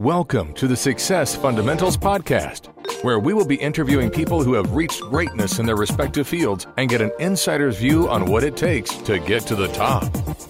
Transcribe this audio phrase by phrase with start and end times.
[0.00, 2.66] Welcome to the Success Fundamentals Podcast,
[3.02, 6.90] where we will be interviewing people who have reached greatness in their respective fields and
[6.90, 10.04] get an insider's view on what it takes to get to the top.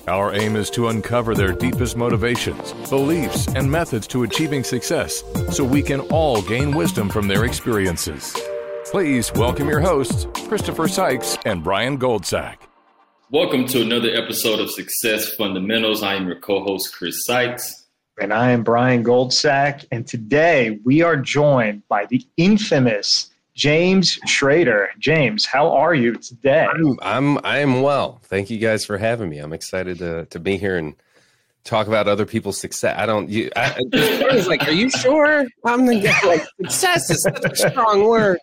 [0.09, 5.23] Our aim is to uncover their deepest motivations, beliefs, and methods to achieving success
[5.53, 8.37] so we can all gain wisdom from their experiences.
[8.91, 12.57] Please welcome your hosts, Christopher Sykes and Brian Goldsack.
[13.31, 16.03] Welcome to another episode of Success Fundamentals.
[16.03, 17.86] I am your co host, Chris Sykes.
[18.19, 19.85] And I am Brian Goldsack.
[19.93, 24.91] And today we are joined by the infamous James Schrader.
[24.99, 26.67] James, how are you today?
[26.67, 28.21] I'm I'm I am well.
[28.25, 29.39] Thank you guys for having me.
[29.39, 30.95] I'm excited to to be here and
[31.65, 32.97] talk about other people's success.
[32.99, 35.47] I don't you I, it's like, are you sure?
[35.65, 38.39] I'm the guy like success is such a strong word.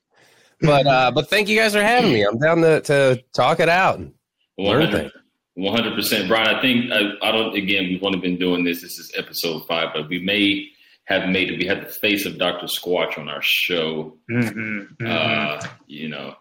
[0.62, 2.24] But uh but thank you guys for having me.
[2.24, 4.14] I'm down to to talk it out and
[4.58, 5.12] learn things.
[5.56, 6.48] One hundred percent, Brian.
[6.48, 7.56] I think I, I, don't.
[7.56, 8.82] Again, we've only been doing this.
[8.82, 10.68] This is episode five, but we may
[11.06, 11.60] have made it.
[11.60, 14.18] We had the face of Doctor Squatch on our show.
[14.32, 15.06] Mm-hmm, mm-hmm.
[15.08, 16.36] Uh, you know,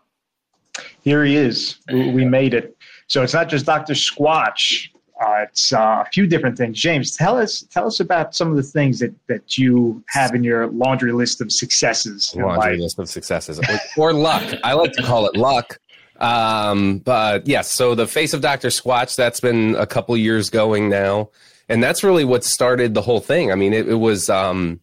[1.03, 1.79] here he is.
[1.91, 2.75] We made it.
[3.07, 4.89] So it's not just Doctor Squatch.
[5.21, 6.81] Uh, it's uh, a few different things.
[6.81, 10.43] James, tell us tell us about some of the things that that you have in
[10.43, 12.35] your laundry list of successes.
[12.35, 14.43] Laundry list of successes, or, or luck.
[14.65, 15.79] I like to call it luck
[16.23, 18.69] um, but yes, so the face of Dr.
[18.69, 21.31] Squatch, that's been a couple years going now.
[21.69, 23.51] And that's really what started the whole thing.
[23.51, 24.81] I mean, it, it was, um,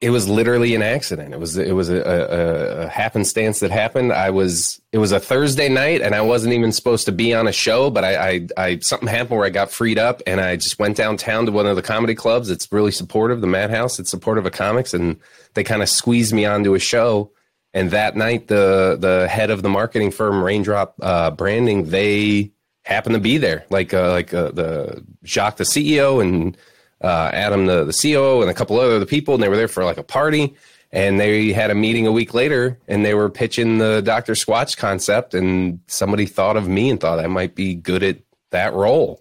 [0.00, 1.32] it was literally an accident.
[1.32, 4.12] It was it was a, a, a, happenstance that happened.
[4.12, 7.48] I was it was a Thursday night, and I wasn't even supposed to be on
[7.48, 10.56] a show, but I, I, I something happened where I got freed up, and I
[10.56, 12.50] just went downtown to one of the comedy clubs.
[12.50, 13.98] It's really supportive, the Madhouse.
[13.98, 15.18] It's supportive of comics, and
[15.54, 17.32] they kind of squeezed me onto a show.
[17.76, 22.50] And that night, the the head of the marketing firm, Raindrop uh, Branding, they
[22.86, 23.66] happened to be there.
[23.68, 26.56] Like uh, like uh, the Jacques, the CEO, and
[27.02, 29.84] uh, Adam, the the COO, and a couple other people, and they were there for
[29.84, 30.56] like a party.
[30.90, 34.78] And they had a meeting a week later, and they were pitching the Doctor Squatch
[34.78, 35.34] concept.
[35.34, 38.16] And somebody thought of me and thought I might be good at
[38.52, 39.20] that role.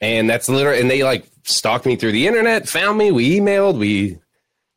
[0.00, 3.76] And that's literally, and they like stalked me through the internet, found me, we emailed,
[3.76, 4.18] we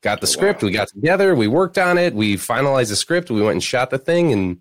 [0.02, 0.64] got the script.
[0.64, 1.36] We got together.
[1.36, 2.14] We worked on it.
[2.14, 3.30] We finalized the script.
[3.32, 4.60] We went and shot the thing, and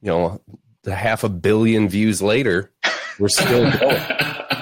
[0.00, 0.40] you know,
[0.82, 2.70] the half a billion views later,
[3.18, 3.96] we're still going.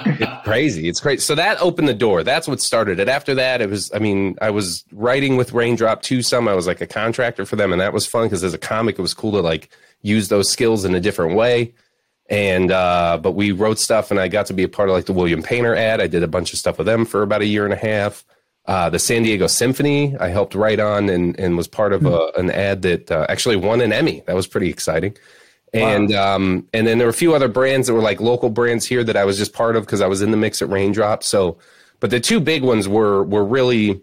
[0.05, 0.87] it's crazy.
[0.87, 1.21] It's crazy.
[1.21, 2.23] So that opened the door.
[2.23, 3.09] That's what started it.
[3.09, 3.91] After that, it was.
[3.93, 6.47] I mean, I was writing with Raindrop to some.
[6.47, 8.97] I was like a contractor for them, and that was fun because as a comic,
[8.99, 9.69] it was cool to like
[10.01, 11.73] use those skills in a different way.
[12.29, 15.05] And uh, but we wrote stuff, and I got to be a part of like
[15.05, 15.99] the William Painter ad.
[15.99, 18.23] I did a bunch of stuff with them for about a year and a half.
[18.65, 22.31] Uh, the San Diego Symphony, I helped write on and, and was part of a,
[22.37, 24.21] an ad that uh, actually won an Emmy.
[24.27, 25.17] That was pretty exciting.
[25.73, 26.35] And wow.
[26.35, 29.03] um, and then there were a few other brands that were like local brands here
[29.03, 31.23] that I was just part of because I was in the mix at Raindrop.
[31.23, 31.57] So,
[31.99, 34.01] but the two big ones were were really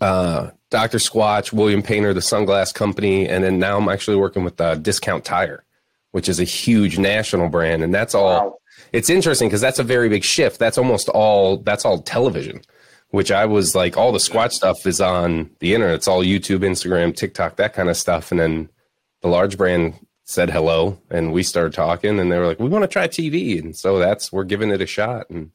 [0.00, 0.98] uh, Dr.
[0.98, 5.24] Squatch, William Painter, the Sunglass Company, and then now I'm actually working with uh, Discount
[5.24, 5.64] Tire,
[6.12, 8.28] which is a huge national brand, and that's all.
[8.28, 8.56] Wow.
[8.92, 10.58] It's interesting because that's a very big shift.
[10.58, 11.58] That's almost all.
[11.58, 12.62] That's all television
[13.10, 15.96] which I was like, all the squat stuff is on the internet.
[15.96, 18.30] It's all YouTube, Instagram, TikTok, that kind of stuff.
[18.30, 18.68] And then
[19.22, 19.94] the large brand
[20.24, 23.60] said hello and we started talking and they were like, we want to try TV.
[23.60, 25.28] And so that's, we're giving it a shot.
[25.28, 25.50] And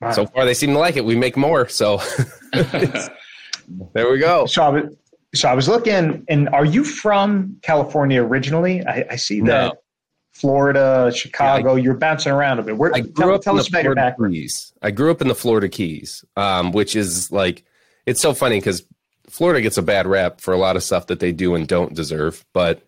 [0.00, 0.12] wow.
[0.12, 1.04] so far they seem to like it.
[1.04, 1.68] We make more.
[1.68, 2.00] So
[2.52, 4.46] there we go.
[4.46, 4.94] So I, was,
[5.34, 8.86] so I was looking and are you from California originally?
[8.86, 9.74] I, I see that.
[9.74, 9.80] No.
[10.40, 11.74] Florida, Chicago.
[11.74, 12.76] Yeah, I, you're bouncing around a bit.
[12.76, 14.72] Where, I grew tell, up tell in us the Florida Keys.
[14.82, 17.64] I grew up in the Florida Keys, um, which is like
[18.04, 18.84] it's so funny because
[19.28, 21.94] Florida gets a bad rap for a lot of stuff that they do and don't
[21.94, 22.82] deserve, but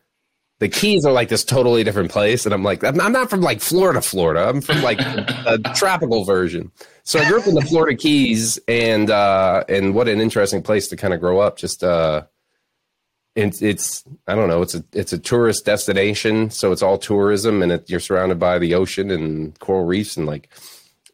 [0.60, 2.44] the Keys are like this totally different place.
[2.44, 4.48] And I'm like, I'm not from like Florida, Florida.
[4.48, 6.72] I'm from like a tropical version.
[7.04, 10.88] So I grew up in the Florida Keys, and uh, and what an interesting place
[10.88, 11.56] to kind of grow up.
[11.56, 12.24] Just uh,
[13.38, 14.62] it's, it's I don't know.
[14.62, 18.58] It's a it's a tourist destination, so it's all tourism, and it, you're surrounded by
[18.58, 20.48] the ocean and coral reefs, and like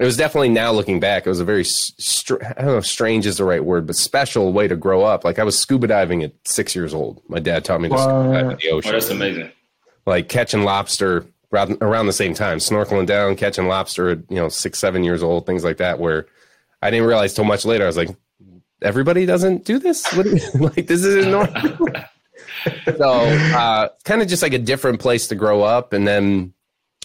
[0.01, 2.87] it was definitely now looking back, it was a very str- I don't know if
[2.87, 5.25] strange is the right word, but special way to grow up.
[5.25, 7.23] Like I was scuba diving at six years old.
[7.29, 8.91] My dad taught me to scuba dive in the ocean.
[8.91, 9.51] Oh, that's amazing.
[10.07, 14.49] Like catching lobster around, around the same time, snorkeling down, catching lobster at you know
[14.49, 16.01] six seven years old, things like that.
[16.01, 16.27] Where
[16.83, 17.85] I didn't realize till much later.
[17.85, 18.11] I was like,
[18.83, 20.13] everybody doesn't do this.
[20.55, 21.89] like this isn't normal.
[22.97, 26.53] so uh, kind of just like a different place to grow up and then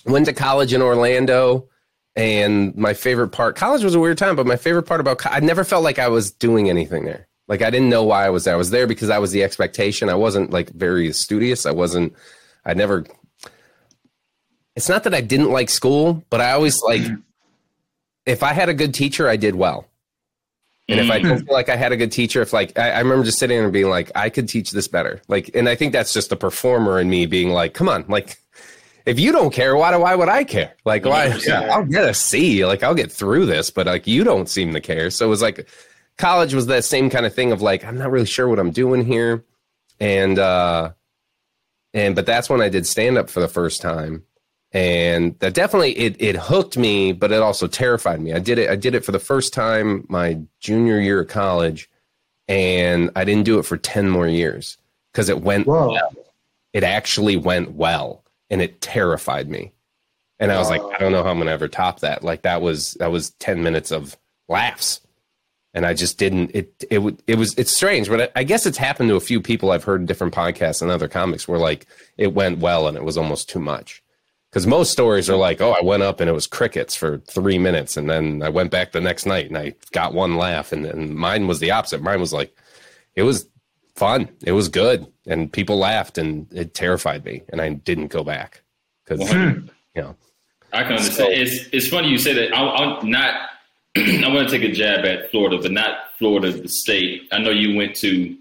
[0.05, 1.67] went to college in orlando
[2.15, 5.39] and my favorite part college was a weird time but my favorite part about i
[5.39, 7.27] never felt like i was doing anything there.
[7.47, 8.53] Like i didn't know why i was there.
[8.53, 10.09] I was there because i was the expectation.
[10.09, 11.65] I wasn't like very studious.
[11.65, 12.13] I wasn't
[12.65, 13.05] i never
[14.75, 17.01] it's not that i didn't like school but i always like
[18.25, 19.85] if i had a good teacher i did well
[20.89, 22.99] And if I don't feel like I had a good teacher, if like I, I
[22.99, 25.21] remember just sitting there and being like, I could teach this better.
[25.27, 28.37] Like, and I think that's just the performer in me being like, come on, like
[29.05, 30.75] if you don't care, why do why would I care?
[30.85, 31.35] Like, why?
[31.47, 32.65] Yeah, I'll get a C.
[32.65, 35.09] Like, I'll get through this, but like, you don't seem to care.
[35.09, 35.67] So it was like,
[36.17, 38.71] college was that same kind of thing of like, I'm not really sure what I'm
[38.71, 39.43] doing here,
[39.99, 40.91] and uh,
[41.93, 44.23] and but that's when I did stand up for the first time,
[44.71, 48.33] and that definitely it it hooked me, but it also terrified me.
[48.33, 48.69] I did it.
[48.69, 51.89] I did it for the first time my junior year of college,
[52.47, 54.77] and I didn't do it for ten more years
[55.11, 55.67] because it went.
[55.67, 55.91] Whoa.
[55.91, 56.13] Well.
[56.71, 59.71] It actually went well and it terrified me.
[60.39, 62.23] And I was like, I don't know how I'm gonna ever top that.
[62.23, 64.17] Like that was that was ten minutes of
[64.47, 65.01] laughs,
[65.73, 66.51] and I just didn't.
[66.53, 69.21] It it would it was it's strange, but I, I guess it's happened to a
[69.21, 71.87] few people I've heard in different podcasts and other comics where like
[72.17, 74.01] it went well and it was almost too much.
[74.49, 77.59] Because most stories are like, oh, I went up and it was crickets for three
[77.59, 80.85] minutes, and then I went back the next night and I got one laugh, and,
[80.85, 82.01] and mine was the opposite.
[82.01, 82.55] Mine was like,
[83.15, 83.47] it was
[83.95, 84.29] fun.
[84.43, 88.63] It was good, and people laughed, and it terrified me, and I didn't go back
[89.03, 89.67] because hmm.
[89.95, 90.15] you know.
[90.71, 91.15] I can understand.
[91.15, 92.55] So, it's it's funny you say that.
[92.55, 93.49] I, am not.
[93.97, 97.23] I want to take a jab at Florida, but not Florida, the state.
[97.31, 98.35] I know you went to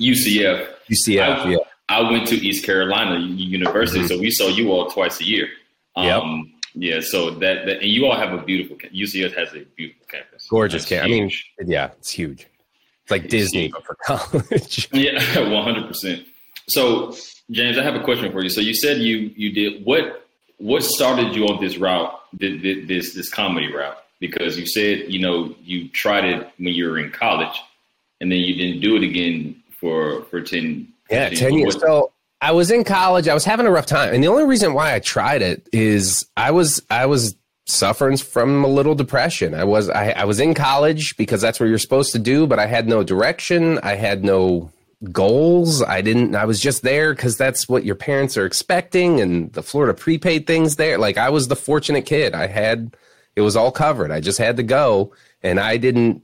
[0.00, 0.68] UCF.
[0.90, 1.56] UCF, I, yeah.
[1.92, 4.08] I went to East Carolina University, mm-hmm.
[4.08, 5.48] so we saw you all twice a year.
[5.94, 6.22] Um, yep.
[6.74, 10.46] Yeah, so that, that, and you all have a beautiful UCF has a beautiful campus.
[10.48, 11.06] Gorgeous campus.
[11.06, 11.30] I mean,
[11.66, 12.46] yeah, it's huge.
[13.02, 13.72] It's like it's Disney, huge.
[13.72, 14.88] but for college.
[14.92, 16.26] yeah, one hundred percent.
[16.68, 17.14] So,
[17.50, 18.48] James, I have a question for you.
[18.48, 20.26] So, you said you you did what?
[20.56, 23.98] What started you on this route, this this comedy route?
[24.18, 27.60] Because you said you know you tried it when you were in college,
[28.20, 30.91] and then you didn't do it again for for ten.
[31.10, 31.80] Yeah, 10, 10 years.
[31.80, 33.28] So I was in college.
[33.28, 36.26] I was having a rough time, and the only reason why I tried it is
[36.36, 39.54] I was I was suffering from a little depression.
[39.54, 42.58] I was I, I was in college because that's what you're supposed to do, but
[42.58, 43.78] I had no direction.
[43.82, 44.70] I had no
[45.10, 45.82] goals.
[45.82, 49.62] I didn't, I was just there because that's what your parents are expecting and the
[49.62, 50.98] Florida prepaid things there.
[50.98, 52.34] Like I was the fortunate kid.
[52.34, 52.96] I had,
[53.34, 54.10] it was all covered.
[54.10, 55.12] I just had to go
[55.42, 56.22] and I didn't,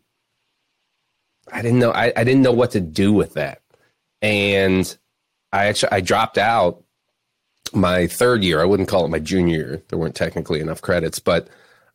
[1.53, 3.63] I didn't know, I, I didn't know what to do with that.
[4.23, 4.97] And
[5.53, 6.83] I actually, I dropped out
[7.73, 8.61] my third year.
[8.61, 9.83] I wouldn't call it my junior year.
[9.89, 11.49] There weren't technically enough credits, but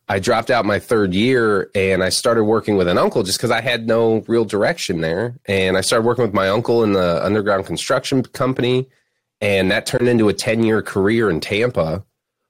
[0.08, 3.50] I dropped out my third year and I started working with an uncle just because
[3.50, 5.38] I had no real direction there.
[5.46, 8.88] And I started working with my uncle in the underground construction company.
[9.40, 12.04] And that turned into a 10 year career in Tampa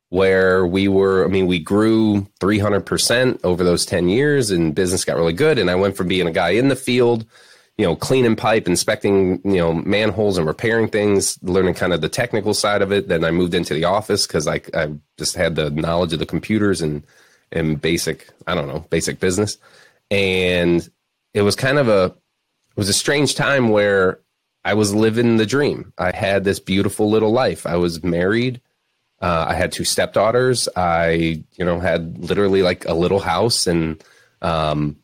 [0.08, 5.16] where we were, I mean, we grew 300% over those 10 years and business got
[5.16, 5.58] really good.
[5.58, 7.24] And I went from being a guy in the field,
[7.76, 12.08] you know, cleaning pipe, inspecting, you know, manholes and repairing things, learning kind of the
[12.08, 13.08] technical side of it.
[13.08, 16.26] Then I moved into the office because I, I just had the knowledge of the
[16.26, 17.02] computers and,
[17.50, 19.58] in basic, I don't know, basic business.
[20.10, 20.88] And
[21.34, 24.20] it was kind of a, it was a strange time where
[24.64, 25.92] I was living the dream.
[25.98, 27.66] I had this beautiful little life.
[27.66, 28.60] I was married.
[29.20, 30.68] Uh, I had two stepdaughters.
[30.74, 34.02] I, you know, had literally like a little house and,
[34.42, 34.96] um,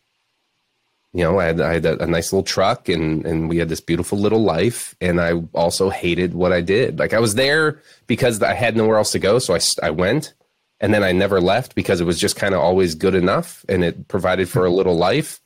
[1.13, 3.69] you know, I had, I had a, a, nice little truck and, and we had
[3.69, 4.95] this beautiful little life.
[5.01, 6.99] And I also hated what I did.
[6.99, 9.41] Like I was there because I had nowhere else to go.
[9.41, 10.35] So I, I went
[10.79, 13.83] and then I never left because it was just kind of always good enough and
[13.83, 15.41] it provided for a little life.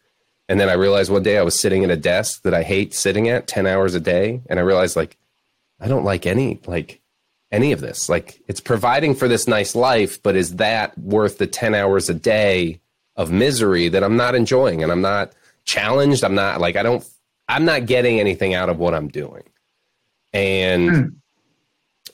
[0.50, 2.92] And then I realized one day I was sitting at a desk that I hate
[2.92, 5.16] sitting at 10 hours a day and I realized like
[5.80, 7.00] I don't like any like
[7.50, 8.10] any of this.
[8.10, 12.14] Like it's providing for this nice life, but is that worth the 10 hours a
[12.14, 12.80] day
[13.16, 15.32] of misery that I'm not enjoying and I'm not
[15.64, 17.04] challenged, I'm not like I don't
[17.48, 19.42] I'm not getting anything out of what I'm doing.
[20.32, 21.14] And mm.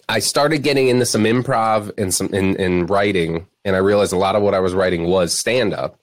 [0.08, 4.18] I started getting into some improv and some in, in writing, and I realized a
[4.18, 5.98] lot of what I was writing was stand up.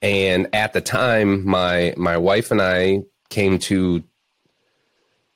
[0.00, 4.02] And at the time, my my wife and I came to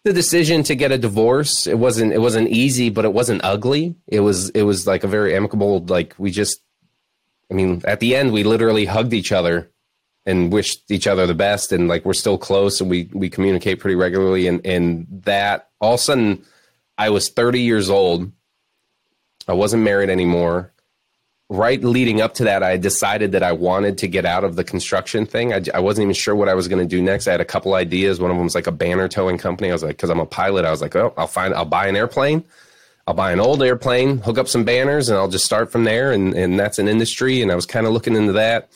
[0.05, 1.67] the decision to get a divorce.
[1.67, 3.97] It wasn't it wasn't easy, but it wasn't ugly.
[4.07, 5.85] It was it was like a very amicable.
[5.85, 6.61] Like we just,
[7.51, 9.71] I mean, at the end, we literally hugged each other
[10.27, 13.81] and wished each other the best, and like we're still close, and we we communicate
[13.81, 16.45] pretty regularly, and and that all of a sudden
[16.99, 18.31] I was 30 years old.
[19.49, 20.73] I wasn't married anymore.
[21.49, 24.65] Right leading up to that, I decided that I wanted to get out of the
[24.65, 25.53] construction thing.
[25.53, 27.29] I, I wasn't even sure what I was going to do next.
[27.29, 28.19] I had a couple ideas.
[28.19, 29.71] One of them was like a banner towing company.
[29.71, 31.87] I was like, because I'm a pilot, I was like, oh, I'll find, I'll buy
[31.87, 32.45] an airplane.
[33.07, 36.11] I'll buy an old airplane, hook up some banners, and I'll just start from there.
[36.11, 37.41] And, and that's an industry.
[37.41, 38.69] And I was kind of looking into that.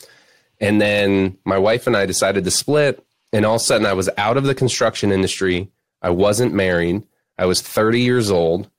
[0.61, 3.05] And then my wife and I decided to split.
[3.33, 5.69] And all of a sudden, I was out of the construction industry.
[6.01, 7.03] I wasn't married.
[7.37, 8.69] I was 30 years old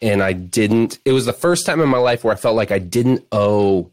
[0.00, 2.72] and I didn't, it was the first time in my life where I felt like
[2.72, 3.92] I didn't owe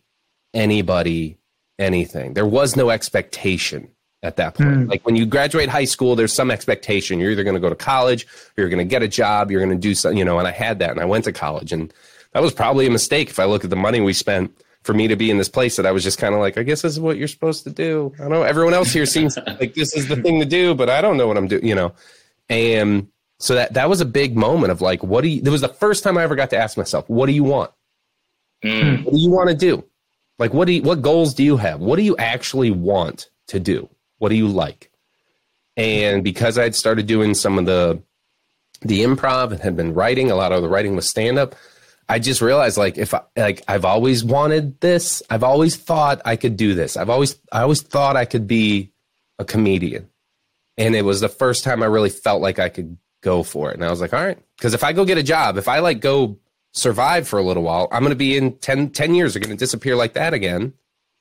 [0.54, 1.38] anybody
[1.78, 2.34] anything.
[2.34, 3.90] There was no expectation.
[4.22, 4.70] at that point.
[4.70, 4.90] Mm.
[4.90, 7.20] Like when you graduate high school, there's some expectation.
[7.20, 8.26] You're either going to go to college,
[8.58, 10.40] or you're going to get a job, you're going to do something, you know.
[10.40, 11.94] And I had that, and I went to college, and
[12.34, 15.08] that was probably a mistake if I look at the money we spent for me
[15.08, 16.94] to be in this place that I was just kind of like, I guess this
[16.94, 18.14] is what you're supposed to do.
[18.20, 21.02] I know everyone else here seems like this is the thing to do, but I
[21.02, 21.94] don't know what I'm doing, you know.
[22.50, 23.08] And
[23.40, 25.42] so that that was a big moment of like, what do you?
[25.44, 27.72] It was the first time I ever got to ask myself, what do you want?
[28.64, 29.04] Mm.
[29.06, 29.84] What do you want to do?
[30.38, 31.80] Like, what do you, what goals do you have?
[31.82, 33.90] What do you actually want to do?
[34.18, 34.92] What do you like?
[35.78, 38.02] And because I'd started doing some of the
[38.82, 41.56] the improv and had been writing, a lot of the writing was stand up.
[42.10, 45.22] I just realized like if I, like I've always wanted this.
[45.30, 46.98] I've always thought I could do this.
[46.98, 48.92] I've always I always thought I could be
[49.38, 50.10] a comedian.
[50.78, 53.76] And it was the first time I really felt like I could go for it.
[53.76, 55.80] And I was like, all right, because if I go get a job, if I
[55.80, 56.40] like go
[56.74, 59.50] survive for a little while, I'm going to be in 10, 10 years, are going
[59.52, 60.74] to disappear like that again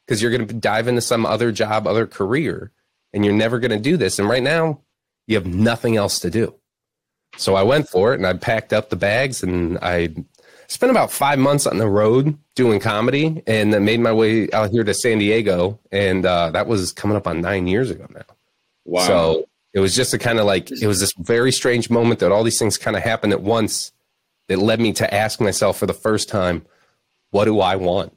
[0.06, 2.70] because you're going to dive into some other job, other career,
[3.12, 4.18] and you're never going to do this.
[4.18, 4.80] And right now,
[5.26, 6.54] you have nothing else to do.
[7.36, 10.14] So I went for it and I packed up the bags and I
[10.68, 14.70] spent about five months on the road doing comedy and then made my way out
[14.70, 15.78] here to San Diego.
[15.90, 18.22] And uh, that was coming up on nine years ago now.
[18.84, 19.06] Wow.
[19.06, 22.32] So it was just a kind of like, it was this very strange moment that
[22.32, 23.92] all these things kind of happened at once
[24.48, 26.64] that led me to ask myself for the first time,
[27.30, 28.14] what do I want?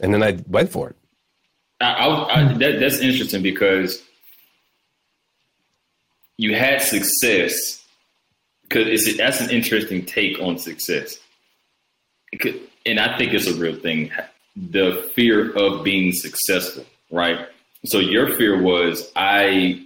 [0.00, 0.96] And then I went for it.
[1.80, 4.02] I, I, that, that's interesting because
[6.36, 7.84] you had success
[8.62, 11.18] because that's an interesting take on success.
[12.40, 14.10] Could, and I think it's a real thing.
[14.56, 17.48] The fear of being successful, right?
[17.86, 19.84] So your fear was I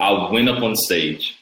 [0.00, 1.36] I went up on stage.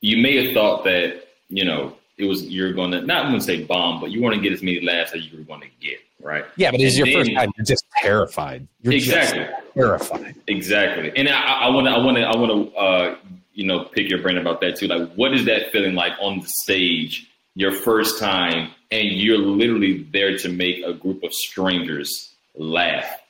[0.00, 3.40] You may have thought that, you know, it was you're going to not I'm going
[3.40, 5.66] to say bomb, but you want to get as many laughs as you were to
[5.80, 6.44] get, right?
[6.56, 7.52] Yeah, but it's your then, first time.
[7.56, 8.66] You're just terrified.
[8.82, 10.34] You're exactly terrified.
[10.46, 13.16] Exactly, and I want to, I want to, I want to, uh,
[13.54, 14.88] you know, pick your brain about that too.
[14.88, 17.27] Like, what is that feeling like on the stage,
[17.58, 23.20] your first time, and you're literally there to make a group of strangers laugh?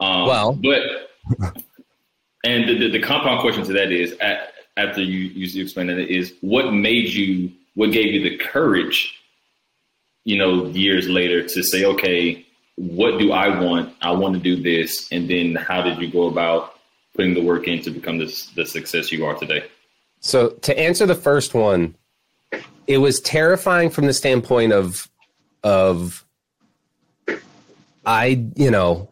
[0.00, 0.82] Um, well, but
[2.44, 5.98] and the, the, the compound question to that is, at, after you you explain that,
[5.98, 9.18] is what made you what gave you the courage,
[10.24, 12.44] you know, years later to say, okay,
[12.76, 13.94] what do I want?
[14.02, 15.08] I want to do this.
[15.10, 16.74] And then how did you go about
[17.14, 19.64] putting the work in to become this, the success you are today?
[20.20, 21.94] So to answer the first one,
[22.86, 25.08] it was terrifying from the standpoint of,
[25.62, 26.24] of,
[28.04, 29.10] I, you know,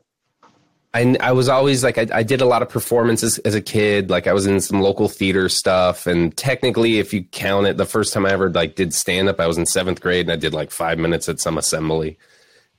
[0.94, 4.08] I, I was always like I, I did a lot of performances as a kid
[4.08, 7.84] like i was in some local theater stuff and technically if you count it the
[7.84, 10.36] first time i ever like did stand up i was in seventh grade and i
[10.36, 12.18] did like five minutes at some assembly.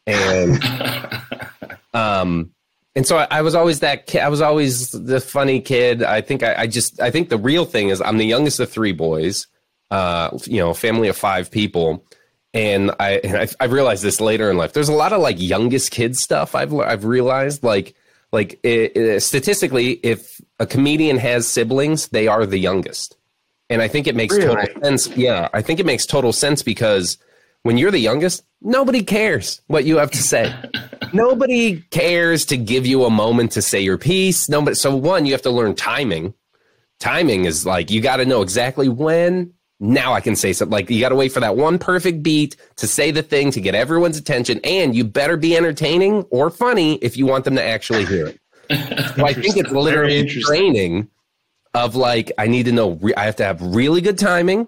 [0.08, 0.64] And
[1.94, 2.52] um
[2.96, 6.02] and so I, I, was always that kid i was always the funny kid.
[6.02, 8.72] I think I, I just i think the real thing is i'm the youngest of
[8.72, 9.46] three boys
[9.92, 12.06] uh you know family of five people
[12.54, 14.74] and I, and I I realized this later in life.
[14.74, 16.56] There's a lot of like youngest kids stuff.
[16.56, 17.96] I've I've realized like
[18.32, 23.18] like it, it, statistically, if a comedian has siblings, they are the youngest,
[23.70, 24.56] and I think it makes really?
[24.56, 25.08] total sense.
[25.16, 27.18] Yeah, I think it makes total sense because
[27.64, 30.54] when you're the youngest, nobody cares what you have to say.
[31.14, 34.50] nobody cares to give you a moment to say your piece.
[34.50, 34.76] Nobody.
[34.76, 36.34] So one, you have to learn timing.
[37.00, 40.72] Timing is like you got to know exactly when now I can say something.
[40.72, 43.62] Like you got to wait for that one perfect beat to say the thing to
[43.62, 47.64] get everyone's attention, and you better be entertaining or funny if you want them to
[47.64, 48.40] actually hear it.
[49.16, 51.10] so I think it's literally training
[51.74, 53.00] of like I need to know.
[53.16, 54.68] I have to have really good timing,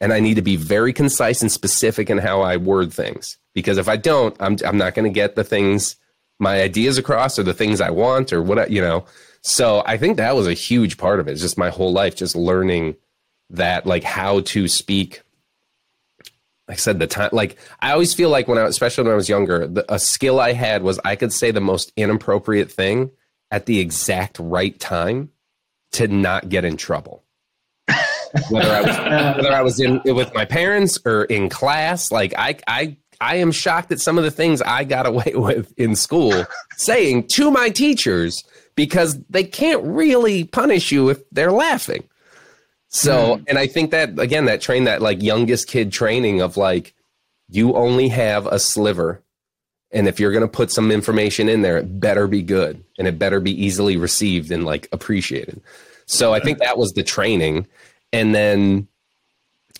[0.00, 3.38] and I need to be very concise and specific in how I word things.
[3.54, 5.96] Because if I don't, I'm I'm not going to get the things
[6.38, 9.04] my ideas across or the things I want or what I, you know.
[9.42, 11.32] So I think that was a huge part of it.
[11.32, 12.96] It's just my whole life, just learning
[13.56, 15.22] that like how to speak
[16.68, 19.16] like I said, the time, like I always feel like when I, especially when I
[19.16, 23.10] was younger, the, a skill I had was I could say the most inappropriate thing
[23.50, 25.30] at the exact right time
[25.92, 27.22] to not get in trouble.
[28.48, 32.56] whether I was whether I was in with my parents or in class, like I
[32.66, 36.46] I I am shocked at some of the things I got away with in school
[36.78, 38.42] saying to my teachers
[38.74, 42.04] because they can't really punish you if they're laughing.
[42.94, 43.44] So, mm.
[43.48, 46.94] and I think that again, that train, that like youngest kid training of like,
[47.48, 49.20] you only have a sliver.
[49.90, 53.08] And if you're going to put some information in there, it better be good and
[53.08, 55.60] it better be easily received and like appreciated.
[56.06, 57.66] So I think that was the training.
[58.12, 58.86] And then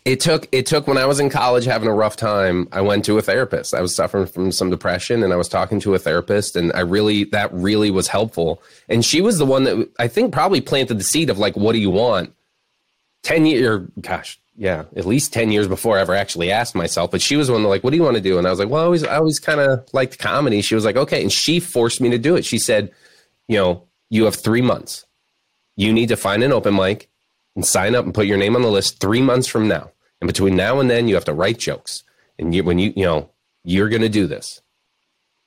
[0.04, 2.68] it took it took when I was in college having a rough time.
[2.72, 3.74] I went to a therapist.
[3.74, 6.80] I was suffering from some depression, and I was talking to a therapist, and I
[6.80, 8.60] really that really was helpful.
[8.88, 11.72] And she was the one that I think probably planted the seed of like, what
[11.72, 12.34] do you want?
[13.24, 17.10] Ten year, gosh, yeah, at least ten years before I ever actually asked myself.
[17.10, 18.38] But she was one like, what do you want to do?
[18.38, 20.62] And I was like, well, I always I always kind of liked comedy.
[20.62, 22.44] She was like, okay, and she forced me to do it.
[22.44, 22.92] She said,
[23.48, 25.04] you know, you have three months.
[25.76, 27.10] You need to find an open mic
[27.56, 29.90] and sign up and put your name on the list three months from now
[30.24, 32.02] and between now and then, you have to write jokes.
[32.38, 33.28] And you, when you, you know,
[33.62, 34.62] you're going to do this.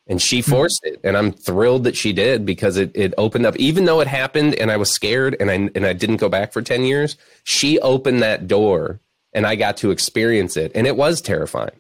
[0.08, 0.52] And she hmm.
[0.52, 1.00] forced it.
[1.04, 4.56] And I'm thrilled that she did because it, it opened up, even though it happened
[4.56, 7.80] and I was scared and I, and I didn't go back for 10 years, she
[7.80, 9.00] opened that door
[9.34, 10.72] and I got to experience it.
[10.74, 11.80] And it was terrifying.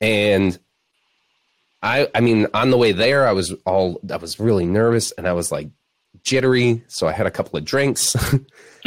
[0.00, 0.58] And
[1.82, 5.28] I, I mean, on the way there, I was all, I was really nervous and
[5.28, 5.68] I was like
[6.24, 6.82] jittery.
[6.88, 8.16] So I had a couple of drinks.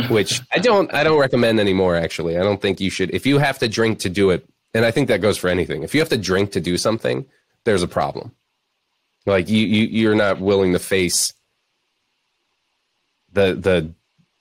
[0.09, 2.37] which I don't I don't recommend anymore actually.
[2.37, 4.91] I don't think you should if you have to drink to do it, and I
[4.91, 5.83] think that goes for anything.
[5.83, 7.25] If you have to drink to do something,
[7.65, 8.33] there's a problem.
[9.25, 11.33] Like you, you you're not willing to face
[13.31, 13.93] the the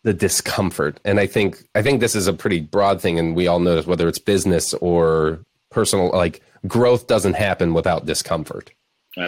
[0.02, 0.98] the discomfort.
[1.04, 3.86] And I think I think this is a pretty broad thing and we all notice
[3.86, 8.72] whether it's business or personal like growth doesn't happen without discomfort.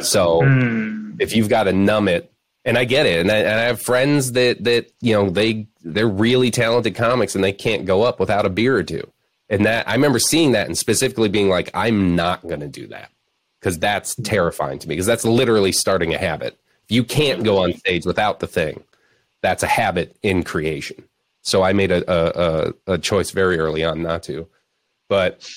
[0.01, 1.21] So mm.
[1.21, 2.33] if you've got to numb it
[2.65, 3.21] and I get it.
[3.21, 7.35] And I, and I, have friends that that you know they they're really talented comics
[7.35, 9.11] and they can't go up without a beer or two.
[9.49, 12.87] And that I remember seeing that and specifically being like, I'm not going to do
[12.89, 13.11] that
[13.63, 16.59] because that's terrifying to me because that's literally starting a habit.
[16.85, 18.83] If you can't go on stage without the thing,
[19.41, 21.05] that's a habit in creation.
[21.43, 24.49] So I made a a, a, a choice very early on not to.
[25.09, 25.49] But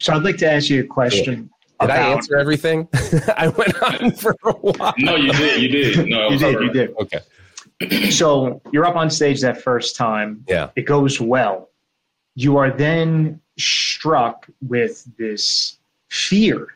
[0.00, 1.50] so I'd like to ask you a question.
[1.80, 2.88] Did I answer everything?
[3.36, 4.94] I went on for a while.
[4.98, 5.62] No, you did.
[5.62, 6.08] You did.
[6.08, 6.60] No, you did.
[6.60, 6.94] You did.
[7.00, 8.10] Okay.
[8.10, 10.44] So you're up on stage that first time.
[10.48, 10.70] Yeah.
[10.76, 11.70] It goes well.
[12.36, 15.76] You are then struck with this
[16.08, 16.73] fear.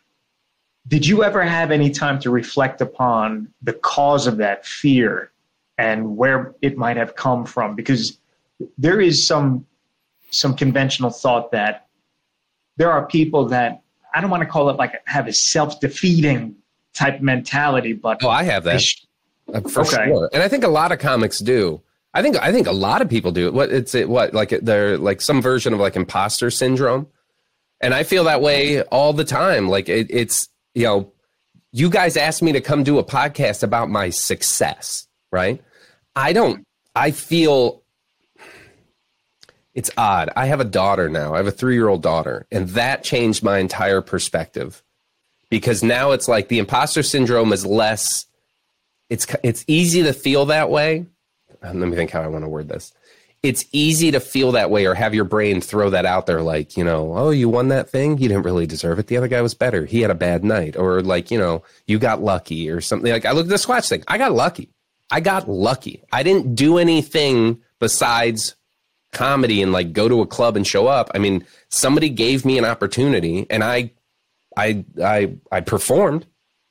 [0.89, 5.31] Did you ever have any time to reflect upon the cause of that fear
[5.77, 7.75] and where it might have come from?
[7.75, 8.19] Because
[8.79, 9.67] there is some
[10.31, 11.87] some conventional thought that
[12.77, 13.83] there are people that
[14.15, 16.57] I don't want to call it like have a self defeating
[16.95, 19.05] type mentality, but oh, I have that sh-
[19.53, 20.07] uh, for okay.
[20.07, 21.83] sure, and I think a lot of comics do.
[22.15, 23.53] I think I think a lot of people do.
[23.53, 27.09] What it's it, what like they're like some version of like imposter syndrome,
[27.81, 29.69] and I feel that way all the time.
[29.69, 31.13] Like it, it's you know,
[31.73, 35.61] you guys asked me to come do a podcast about my success, right?
[36.15, 36.65] I don't.
[36.95, 37.83] I feel
[39.75, 40.31] it's odd.
[40.37, 41.35] I have a daughter now.
[41.35, 44.85] I have a three year old daughter, and that changed my entire perspective
[45.51, 48.27] because now it's like the imposter syndrome is less.
[49.11, 51.07] It's it's easy to feel that way.
[51.61, 52.93] Let me think how I want to word this.
[53.43, 56.77] It's easy to feel that way or have your brain throw that out there, like
[56.77, 58.19] you know, oh, you won that thing.
[58.19, 59.07] You didn't really deserve it.
[59.07, 59.85] The other guy was better.
[59.85, 63.11] He had a bad night, or like you know, you got lucky or something.
[63.11, 64.03] Like I look at the Squatch thing.
[64.09, 64.71] I got lucky.
[65.11, 66.03] I got lucky.
[66.13, 68.57] I didn't do anything besides
[69.13, 71.11] comedy and like go to a club and show up.
[71.15, 73.93] I mean, somebody gave me an opportunity and I
[74.57, 76.27] I I I performed.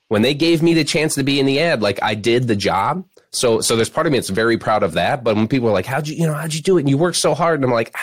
[0.10, 2.56] When they gave me the chance to be in the ad, like I did the
[2.56, 3.06] job.
[3.32, 5.24] So so there's part of me that's very proud of that.
[5.24, 6.82] But when people are like, How'd you you know, how'd you do it?
[6.82, 7.60] And you worked so hard.
[7.60, 7.96] And I'm like,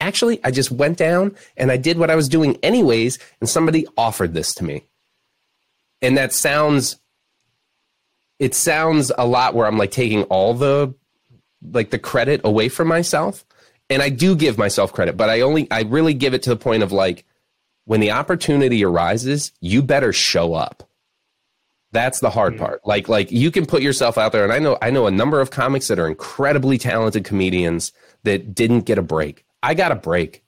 [0.00, 3.86] actually, I just went down and I did what I was doing anyways, and somebody
[3.96, 4.84] offered this to me.
[6.02, 6.98] And that sounds
[8.38, 10.94] it sounds a lot where I'm like taking all the
[11.62, 13.44] like the credit away from myself
[13.90, 16.56] and I do give myself credit, but I only I really give it to the
[16.56, 17.24] point of like
[17.84, 20.88] when the opportunity arises, you better show up.
[21.92, 22.64] That's the hard mm-hmm.
[22.64, 22.86] part.
[22.86, 25.40] Like like you can put yourself out there and I know I know a number
[25.40, 29.44] of comics that are incredibly talented comedians that didn't get a break.
[29.62, 30.42] I got a break.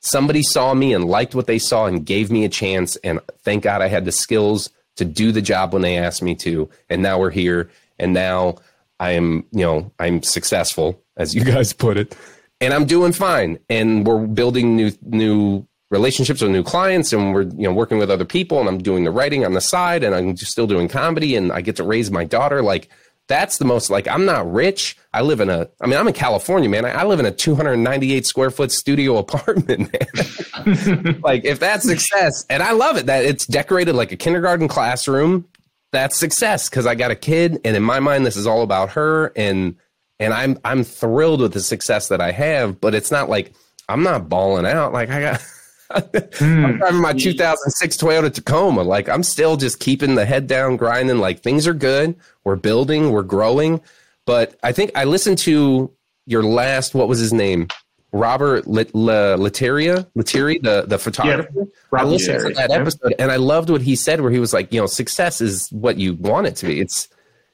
[0.00, 3.62] Somebody saw me and liked what they saw and gave me a chance and thank
[3.64, 7.02] God I had the skills to do the job when they asked me to and
[7.02, 8.56] now we're here and now
[8.98, 12.16] I am, you know, I'm successful as you guys put it
[12.60, 13.58] and I'm doing fine.
[13.68, 18.10] And we're building new new relationships with new clients, and we're you know working with
[18.10, 20.88] other people, and I'm doing the writing on the side, and I'm just still doing
[20.88, 22.62] comedy, and I get to raise my daughter.
[22.62, 22.88] Like
[23.28, 24.96] that's the most like I'm not rich.
[25.12, 26.84] I live in a I mean I'm in California, man.
[26.84, 31.20] I, I live in a 298 square foot studio apartment, man.
[31.22, 35.46] like if that's success, and I love it that it's decorated like a kindergarten classroom.
[35.92, 38.90] That's success because I got a kid, and in my mind, this is all about
[38.90, 39.76] her and
[40.20, 42.80] and I'm I'm thrilled with the success that I have.
[42.80, 43.54] But it's not like
[43.88, 44.92] I'm not balling out.
[44.92, 45.42] Like I got.
[45.90, 46.64] Mm.
[46.64, 48.82] I'm driving my 2006 Toyota Tacoma.
[48.82, 51.18] Like I'm still just keeping the head down, grinding.
[51.18, 52.16] Like things are good.
[52.44, 53.10] We're building.
[53.10, 53.80] We're growing.
[54.26, 55.90] But I think I listened to
[56.26, 56.94] your last.
[56.94, 57.68] What was his name?
[58.12, 61.48] Robert Lateria, Lettieri, the the photographer.
[61.54, 64.52] Yeah, I listened to that episode and I loved what he said, where he was
[64.52, 66.80] like, you know, success is what you want it to be.
[66.80, 67.08] It's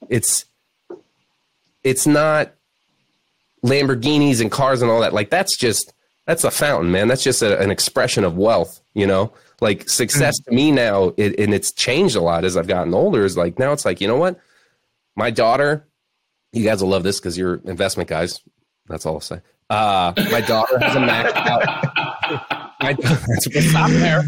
[0.08, 0.46] it's
[1.84, 2.52] it's not
[3.64, 5.12] Lamborghinis and cars and all that.
[5.12, 5.92] Like that's just
[6.26, 7.08] that's a fountain, man.
[7.08, 9.32] That's just a, an expression of wealth, you know.
[9.60, 10.50] Like success mm-hmm.
[10.50, 13.24] to me now, it, and it's changed a lot as I've gotten older.
[13.24, 14.38] Is like now it's like you know what,
[15.14, 15.86] my daughter.
[16.52, 18.40] You guys will love this because you're investment guys.
[18.88, 19.40] That's all I'll say.
[19.68, 22.72] Uh, my daughter has a maxed out.
[22.80, 24.22] my, stop there.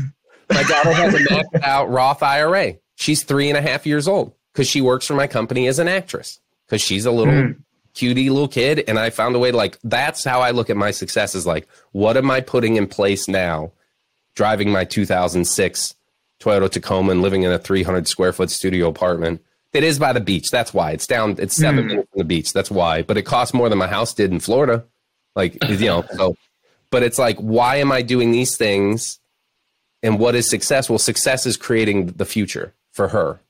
[0.51, 2.75] My daughter has a maxed out Roth IRA.
[2.97, 5.89] She's three and a half years old because she works for my company as an
[5.89, 7.57] actress because she's a little mm.
[7.95, 8.85] Cutie little kid.
[8.89, 11.47] And I found a way to like, that's how I look at my success is
[11.47, 13.73] like, what am I putting in place now?
[14.35, 15.95] Driving my 2006
[16.41, 19.43] Toyota Tacoma and living in a 300 square foot studio apartment.
[19.73, 20.51] It is by the beach.
[20.51, 21.37] That's why it's down.
[21.39, 21.89] It's seven mm.
[21.89, 22.53] minutes from the beach.
[22.53, 23.03] That's why.
[23.03, 24.85] But it costs more than my house did in Florida.
[25.37, 26.37] Like, you know, so,
[26.91, 29.21] but it's like, why am I doing these things?
[30.03, 30.89] And what is success?
[30.89, 33.41] Well, success is creating the future for her.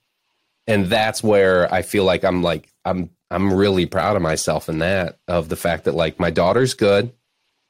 [0.66, 4.78] And that's where I feel like I'm like, I'm, I'm really proud of myself in
[4.78, 7.12] that, of the fact that like my daughter's good.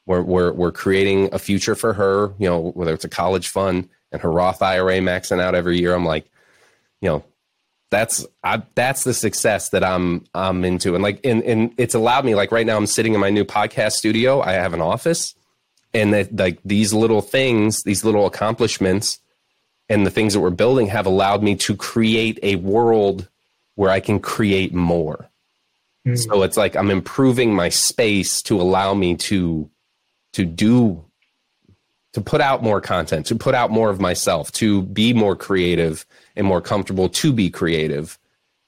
[0.06, 3.88] We're, we're, we're creating a future for her, you know, whether it's a college fund
[4.10, 5.94] and her Roth IRA maxing out every year.
[5.94, 6.30] I'm like,
[7.00, 7.24] you know,
[7.90, 12.24] that's I, that's the success that I'm I'm into, and like and and it's allowed
[12.24, 14.40] me like right now I'm sitting in my new podcast studio.
[14.40, 15.34] I have an office,
[15.94, 19.20] and that like these little things, these little accomplishments,
[19.88, 23.28] and the things that we're building have allowed me to create a world
[23.74, 25.27] where I can create more.
[26.06, 26.18] Mm.
[26.18, 29.70] So it's like I'm improving my space to allow me to
[30.34, 31.04] to do
[32.12, 36.06] to put out more content, to put out more of myself, to be more creative
[36.36, 38.18] and more comfortable to be creative.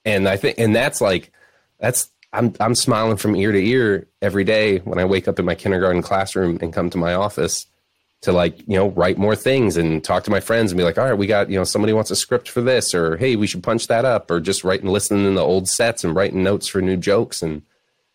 [0.05, 1.31] And I think, and that's like,
[1.79, 5.45] that's, I'm, I'm smiling from ear to ear every day when I wake up in
[5.45, 7.65] my kindergarten classroom and come to my office
[8.21, 10.97] to like, you know, write more things and talk to my friends and be like,
[10.97, 13.47] all right, we got, you know, somebody wants a script for this, or hey, we
[13.47, 16.67] should punch that up, or just writing, listening in the old sets and writing notes
[16.67, 17.41] for new jokes.
[17.41, 17.63] And,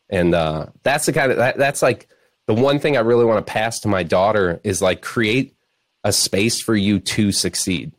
[0.08, 2.08] and, uh, that's the kind of, that, that's like
[2.46, 5.56] the one thing I really want to pass to my daughter is like create
[6.04, 7.92] a space for you to succeed.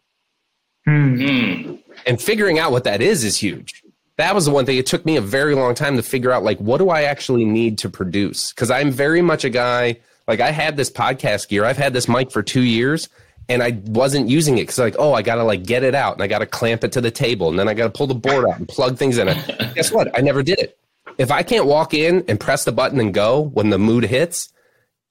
[0.86, 1.76] Hmm.
[2.06, 3.84] And figuring out what that is is huge.
[4.16, 4.78] That was the one thing.
[4.78, 7.44] It took me a very long time to figure out like what do I actually
[7.44, 8.54] need to produce?
[8.54, 11.66] Because I'm very much a guy like I had this podcast gear.
[11.66, 13.10] I've had this mic for two years
[13.50, 16.24] and I wasn't using it because like, oh, I gotta like get it out and
[16.24, 18.58] I gotta clamp it to the table and then I gotta pull the board out
[18.58, 19.38] and plug things in it.
[19.76, 20.18] Guess what?
[20.18, 20.78] I never did it.
[21.18, 24.52] If I can't walk in and press the button and go when the mood hits,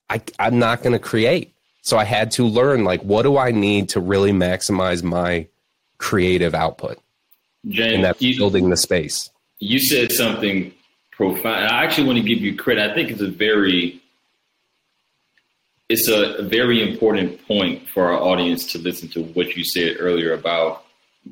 [0.09, 1.55] I, I'm not gonna create.
[1.83, 5.46] So I had to learn like what do I need to really maximize my
[5.98, 6.98] creative output.
[7.68, 9.31] James, and that's you, building the space.
[9.59, 10.72] You said something
[11.11, 11.64] profound.
[11.66, 12.90] I actually want to give you credit.
[12.90, 14.00] I think it's a very
[15.88, 20.33] it's a very important point for our audience to listen to what you said earlier
[20.33, 20.85] about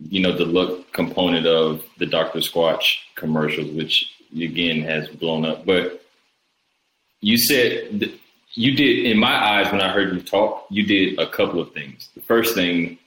[0.08, 2.40] you know the look component of the Dr.
[2.40, 5.64] Squatch commercials, which again has blown up.
[5.64, 6.04] But
[7.20, 8.12] you said
[8.54, 11.72] you did, in my eyes, when I heard you talk, you did a couple of
[11.72, 12.08] things.
[12.14, 12.98] The first thing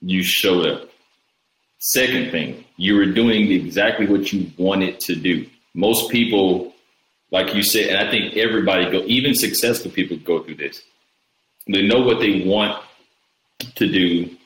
[0.00, 0.88] you showed up.
[1.78, 5.46] Second thing, you were doing exactly what you wanted to do.
[5.74, 6.74] Most people,
[7.30, 10.82] like you said, and I think everybody go, even successful people go through this.
[11.66, 12.82] They know what they want
[13.74, 14.36] to do,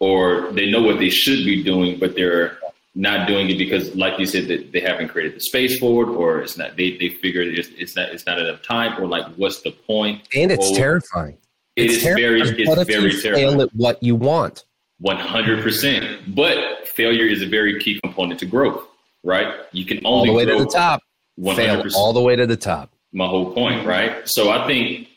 [0.00, 2.58] or they know what they should be doing, but they're
[2.94, 6.08] not doing it because, like you said, that they haven't created the space for it,
[6.08, 6.76] or it's not.
[6.76, 10.28] They they figure it's, it's not it's not enough time, or like, what's the point?
[10.34, 11.38] And it's or, terrifying.
[11.76, 12.56] It it's is terrifying.
[12.56, 13.50] very it's very terrifying.
[13.50, 14.64] Fail at what you want.
[15.02, 16.34] 100%.
[16.34, 18.84] But failure is a very key component to growth,
[19.22, 19.54] right?
[19.72, 21.02] You can only all the way to the top.
[21.38, 21.56] 100%.
[21.56, 22.90] Fail all the way to the top.
[23.12, 24.28] My whole point, right?
[24.28, 25.08] So I think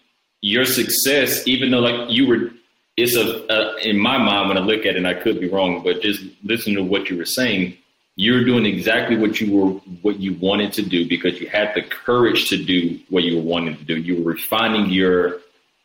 [0.42, 2.52] your success, even though like you were,
[2.98, 5.50] it's a, a in my mind when I look at it, and I could be
[5.50, 7.78] wrong, but just listen to what you were saying.
[8.16, 11.82] You're doing exactly what you were, what you wanted to do because you had the
[11.82, 13.98] courage to do what you were wanting to do.
[13.98, 15.40] You were refining your,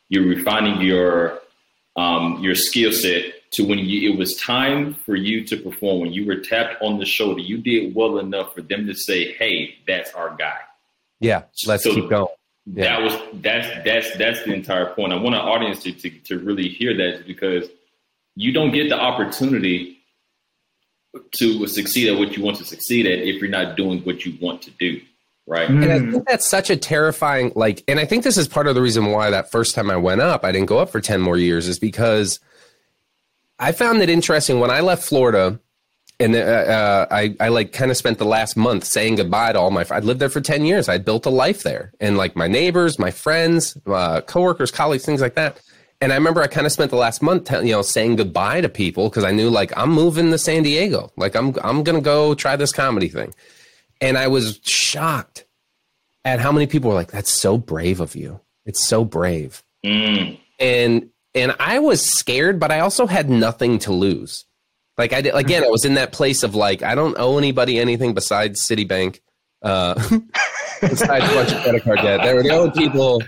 [0.09, 1.39] you're refining your,
[1.95, 6.13] um, your skill set to when you, it was time for you to perform, when
[6.13, 9.75] you were tapped on the shoulder, you did well enough for them to say, "Hey,
[9.87, 10.59] that's our guy."
[11.19, 12.27] Yeah, let's so keep going.
[12.65, 12.83] Yeah.
[12.83, 15.13] That was that's that's that's the entire point.
[15.13, 17.69] I want our audience to, to to really hear that because
[18.35, 19.97] you don't get the opportunity
[21.31, 24.37] to succeed at what you want to succeed at if you're not doing what you
[24.39, 25.01] want to do
[25.47, 25.81] right mm.
[25.81, 28.75] and i think that's such a terrifying like and i think this is part of
[28.75, 31.21] the reason why that first time i went up i didn't go up for 10
[31.21, 32.39] more years is because
[33.59, 35.59] I found it interesting when I left Florida
[36.19, 39.59] and uh, uh, I, I like kind of spent the last month saying goodbye to
[39.59, 39.85] all my.
[39.91, 40.89] I lived there for ten years.
[40.89, 45.21] I built a life there, and like my neighbors, my friends, uh, coworkers, colleagues, things
[45.21, 45.61] like that.
[46.01, 48.69] And I remember I kind of spent the last month, you know, saying goodbye to
[48.69, 51.11] people because I knew like I'm moving to San Diego.
[51.17, 53.33] Like I'm I'm gonna go try this comedy thing,
[54.01, 55.45] and I was shocked
[56.25, 58.39] at how many people were like, "That's so brave of you.
[58.65, 60.39] It's so brave." Mm.
[60.59, 64.45] And and I was scared, but I also had nothing to lose.
[64.97, 67.79] Like I did, again, I was in that place of like I don't owe anybody
[67.79, 69.19] anything besides Citibank,
[69.61, 69.93] uh,
[70.81, 72.21] besides a bunch of credit card debt.
[72.23, 73.21] They were the only people,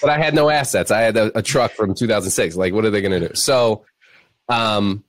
[0.00, 0.90] but I had no assets.
[0.90, 2.56] I had a, a truck from 2006.
[2.56, 3.34] Like, what are they going to do?
[3.34, 3.84] So,
[4.48, 5.04] um,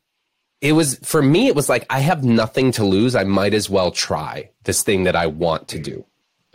[0.62, 1.48] it was for me.
[1.48, 3.16] It was like I have nothing to lose.
[3.16, 6.06] I might as well try this thing that I want to do.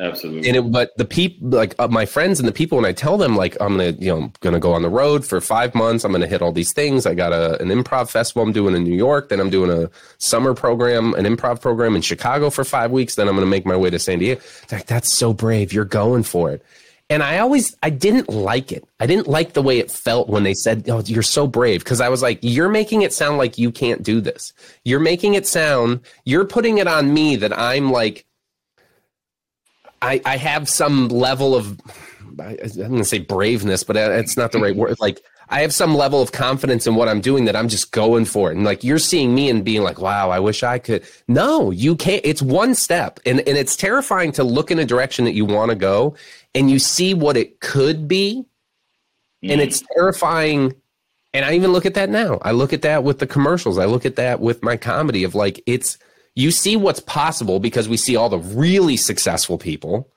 [0.01, 0.49] Absolutely.
[0.49, 3.17] And it, but the people, like uh, my friends and the people, when I tell
[3.17, 6.05] them, like, I'm gonna, you know, gonna go on the road for five months.
[6.05, 7.07] I'm gonna hit all these things.
[7.07, 9.29] I got a, an improv festival I'm doing in New York.
[9.29, 13.15] Then I'm doing a summer program, an improv program in Chicago for five weeks.
[13.15, 14.41] Then I'm gonna make my way to San Diego.
[14.73, 15.73] Like that's so brave.
[15.73, 16.65] You're going for it.
[17.11, 18.83] And I always, I didn't like it.
[18.99, 22.01] I didn't like the way it felt when they said, "Oh, you're so brave," because
[22.01, 24.53] I was like, "You're making it sound like you can't do this.
[24.85, 26.01] You're making it sound.
[26.25, 28.27] You're putting it on me that I'm like."
[30.05, 31.81] I, I have some level of
[32.41, 34.97] I, I'm going to say braveness, but it's not the right word.
[35.01, 38.25] Like I have some level of confidence in what I'm doing that I'm just going
[38.25, 38.57] for it.
[38.57, 41.05] And like you're seeing me and being like, wow, I wish I could.
[41.29, 42.25] No, you can't.
[42.25, 43.21] It's one step.
[43.27, 46.17] And, and it's terrifying to look in a direction that you want to go
[46.55, 48.45] and you see what it could be.
[49.45, 49.53] Mm.
[49.53, 50.75] And it's terrifying.
[51.33, 52.39] And I even look at that now.
[52.43, 53.79] I look at that with the commercials.
[53.79, 55.99] I look at that with my comedy of like, it's,
[56.35, 60.11] you see what's possible because we see all the really successful people,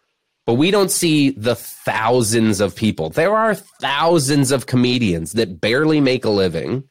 [0.45, 3.09] but we don't see the thousands of people.
[3.09, 6.83] There are thousands of comedians that barely make a living.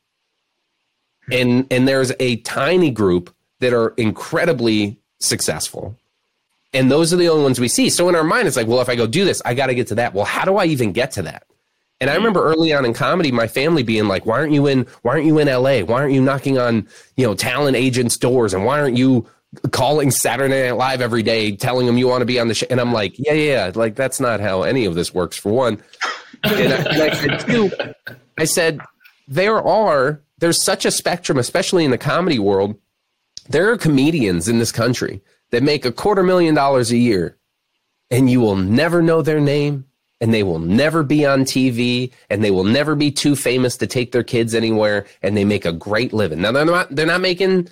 [1.31, 5.97] And and there's a tiny group that are incredibly successful.
[6.73, 7.89] And those are the only ones we see.
[7.89, 9.75] So in our mind, it's like, well, if I go do this, I got to
[9.75, 10.13] get to that.
[10.15, 11.45] Well, how do I even get to that?
[12.01, 12.19] And I hmm.
[12.19, 14.87] remember early on in comedy, my family being like, "Why aren't you in?
[15.03, 15.81] Why aren't you in LA?
[15.81, 18.55] Why aren't you knocking on you know talent agents' doors?
[18.55, 19.27] And why aren't you
[19.71, 22.67] calling Saturday Night Live every day, telling them you want to be on the show?"
[22.71, 25.83] And I'm like, "Yeah, yeah, like that's not how any of this works." For one,
[26.45, 27.71] and I, and I said, two,
[28.39, 28.81] I said
[29.29, 32.77] there are there's such a spectrum, especially in the comedy world.
[33.49, 37.39] There are comedians in this country that make a quarter million dollars a year,
[38.11, 39.87] and you will never know their name
[40.21, 43.87] and they will never be on TV and they will never be too famous to
[43.87, 46.41] take their kids anywhere and they make a great living.
[46.41, 47.69] Now they're not they're not making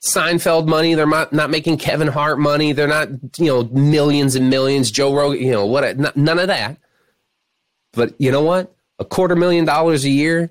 [0.00, 4.50] Seinfeld money, they're not not making Kevin Hart money, they're not, you know, millions and
[4.50, 6.76] millions Joe Rogan, you know, what none of that.
[7.92, 8.74] But you know what?
[8.98, 10.50] A quarter million dollars a year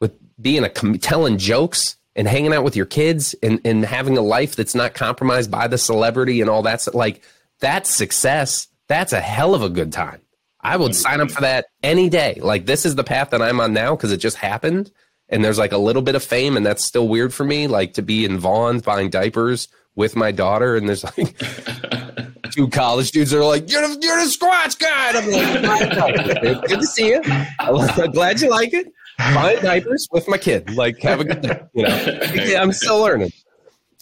[0.00, 4.22] with being a telling jokes and hanging out with your kids and and having a
[4.22, 7.22] life that's not compromised by the celebrity and all that's like
[7.60, 8.66] that's success.
[8.88, 10.20] That's a hell of a good time.
[10.62, 12.38] I would sign up for that any day.
[12.40, 14.92] Like this is the path that I'm on now because it just happened.
[15.28, 17.66] And there's like a little bit of fame, and that's still weird for me.
[17.66, 21.38] Like to be in Vons buying diapers with my daughter, and there's like
[22.50, 26.68] two college dudes that are like, "You're the, you're the Squatch guy." And I'm like,
[26.68, 27.22] "Good to see you.
[27.58, 31.62] I'm glad you like it." Buying diapers with my kid, like have a good day.
[31.72, 33.32] You know, I'm still learning.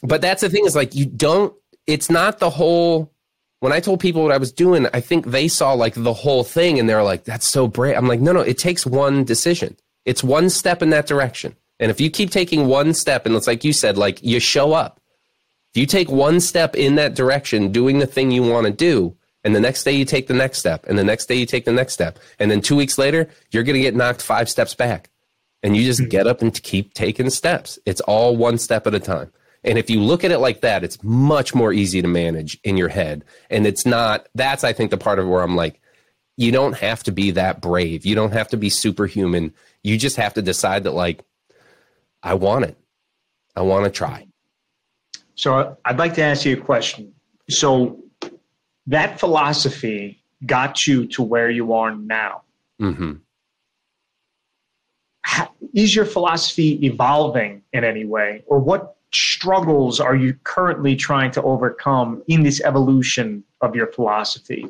[0.03, 1.55] But that's the thing is like you don't.
[1.87, 3.13] It's not the whole
[3.61, 6.45] when I told people what I was doing, I think they saw like the whole
[6.45, 7.97] thing and they're like, that's so brave.
[7.97, 9.77] I'm like, no, no, it takes one decision.
[10.07, 11.55] It's one step in that direction.
[11.79, 14.73] And if you keep taking one step, and it's like you said, like you show
[14.73, 15.01] up.
[15.75, 19.17] If you take one step in that direction, doing the thing you want to do,
[19.45, 21.65] and the next day you take the next step, and the next day you take
[21.65, 24.75] the next step, and then two weeks later, you're going to get knocked five steps
[24.75, 25.09] back.
[25.63, 26.09] And you just hmm.
[26.09, 27.79] get up and keep taking steps.
[27.87, 29.31] It's all one step at a time.
[29.63, 32.77] And if you look at it like that, it's much more easy to manage in
[32.77, 33.25] your head.
[33.51, 35.81] And it's not, that's, I think, the part of where I'm like,
[36.37, 38.07] you don't have to be that brave.
[38.07, 39.53] You don't have to be superhuman.
[39.83, 41.23] You just have to decide that, like,
[42.23, 42.79] I want it.
[43.55, 44.27] I want to try.
[45.35, 47.13] So I'd like to ask you a question.
[47.51, 48.03] So
[48.87, 52.43] that philosophy got you to where you are now.
[52.81, 53.13] Mm-hmm.
[55.23, 61.31] How, is your philosophy evolving in any way, or what struggles are you currently trying
[61.33, 64.67] to overcome in this evolution of your philosophy?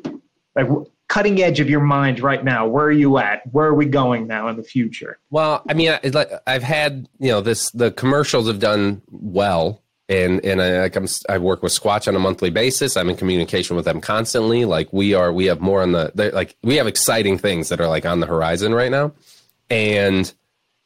[0.55, 0.67] Like
[1.11, 2.65] cutting edge of your mind right now.
[2.65, 3.41] Where are you at?
[3.51, 5.19] Where are we going now in the future?
[5.29, 7.69] Well, I mean, like I've had you know this.
[7.71, 12.15] The commercials have done well, and and I like I'm, I work with Squatch on
[12.15, 12.95] a monthly basis.
[12.95, 14.63] I'm in communication with them constantly.
[14.63, 17.87] Like we are, we have more on the like we have exciting things that are
[17.87, 19.11] like on the horizon right now,
[19.69, 20.33] and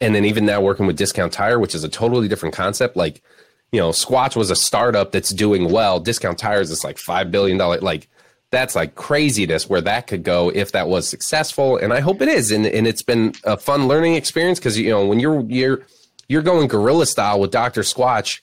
[0.02, 2.96] and then even now working with Discount Tire, which is a totally different concept.
[2.96, 3.22] Like
[3.76, 6.00] you know, Squatch was a startup that's doing well.
[6.00, 7.78] Discount Tires is like five billion dollar.
[7.82, 8.08] Like
[8.50, 11.76] that's like craziness where that could go if that was successful.
[11.76, 12.52] And I hope it is.
[12.52, 15.82] And and it's been a fun learning experience because you know when you're you're
[16.30, 18.40] you're going guerrilla style with Doctor Squatch.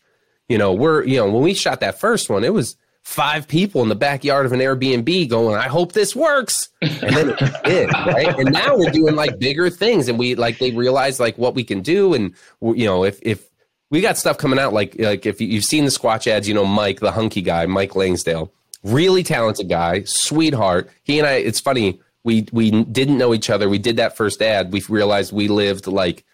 [0.50, 3.80] You know, we're you know when we shot that first one, it was five people
[3.82, 6.68] in the backyard of an Airbnb going, I hope this works.
[6.82, 8.38] And then it did, right?
[8.38, 11.64] And now we're doing like bigger things and we like they realize like what we
[11.64, 12.12] can do.
[12.12, 13.48] And you know, if if
[13.92, 16.64] we got stuff coming out like like if you've seen the Squatch ads, you know,
[16.64, 18.50] Mike, the hunky guy, Mike Langsdale,
[18.82, 20.90] really talented guy, sweetheart.
[21.04, 23.68] He and I, it's funny, we we didn't know each other.
[23.68, 24.72] We did that first ad.
[24.72, 26.24] We realized we lived like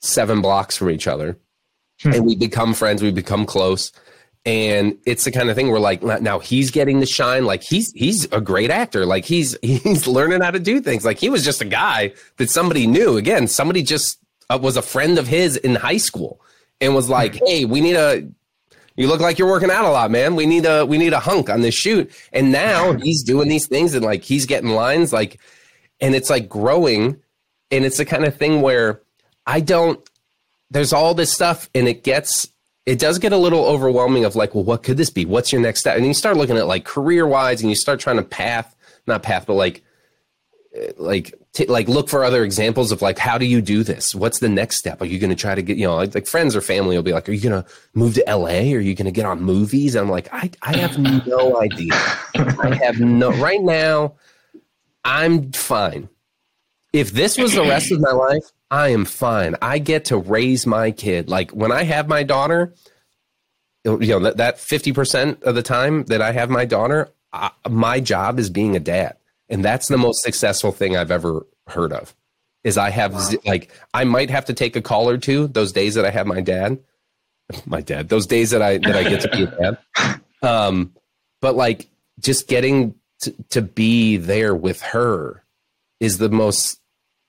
[0.00, 1.38] seven blocks from each other.
[2.02, 2.14] Hmm.
[2.14, 3.92] And we become friends, we become close
[4.44, 7.92] and it's the kind of thing where like now he's getting the shine like he's
[7.92, 11.44] he's a great actor like he's he's learning how to do things like he was
[11.44, 14.18] just a guy that somebody knew again somebody just
[14.50, 16.40] uh, was a friend of his in high school
[16.82, 18.28] and was like hey we need a
[18.96, 21.20] you look like you're working out a lot man we need a we need a
[21.20, 25.12] hunk on this shoot and now he's doing these things and like he's getting lines
[25.12, 25.40] like
[26.00, 27.16] and it's like growing
[27.70, 29.00] and it's the kind of thing where
[29.46, 30.06] i don't
[30.70, 32.52] there's all this stuff and it gets
[32.86, 35.24] it does get a little overwhelming of like, well, what could this be?
[35.24, 35.96] What's your next step?
[35.96, 38.74] And you start looking at like career wise and you start trying to path,
[39.06, 39.82] not path, but like,
[40.74, 44.14] eh, like, t- like look for other examples of like, how do you do this?
[44.14, 45.00] What's the next step?
[45.02, 47.02] Are you going to try to get, you know, like, like, friends or family will
[47.02, 48.74] be like, are you going to move to LA?
[48.74, 49.94] Are you going to get on movies?
[49.94, 51.92] And I'm like, I, I have no idea.
[52.34, 54.14] I have no, right now,
[55.04, 56.08] I'm fine.
[56.92, 59.56] If this was the rest of my life, I am fine.
[59.62, 61.28] I get to raise my kid.
[61.28, 62.74] Like when I have my daughter,
[63.84, 68.00] you know, that, that 50% of the time that I have my daughter, I, my
[68.00, 69.16] job is being a dad.
[69.52, 72.14] And that's the most successful thing I've ever heard of.
[72.64, 73.30] Is I have wow.
[73.44, 76.26] like I might have to take a call or two those days that I have
[76.26, 76.78] my dad,
[77.66, 79.78] my dad, those days that I that I get to be a dad.
[80.44, 80.92] Um,
[81.40, 81.88] but like
[82.18, 85.44] just getting to, to be there with her
[86.00, 86.80] is the most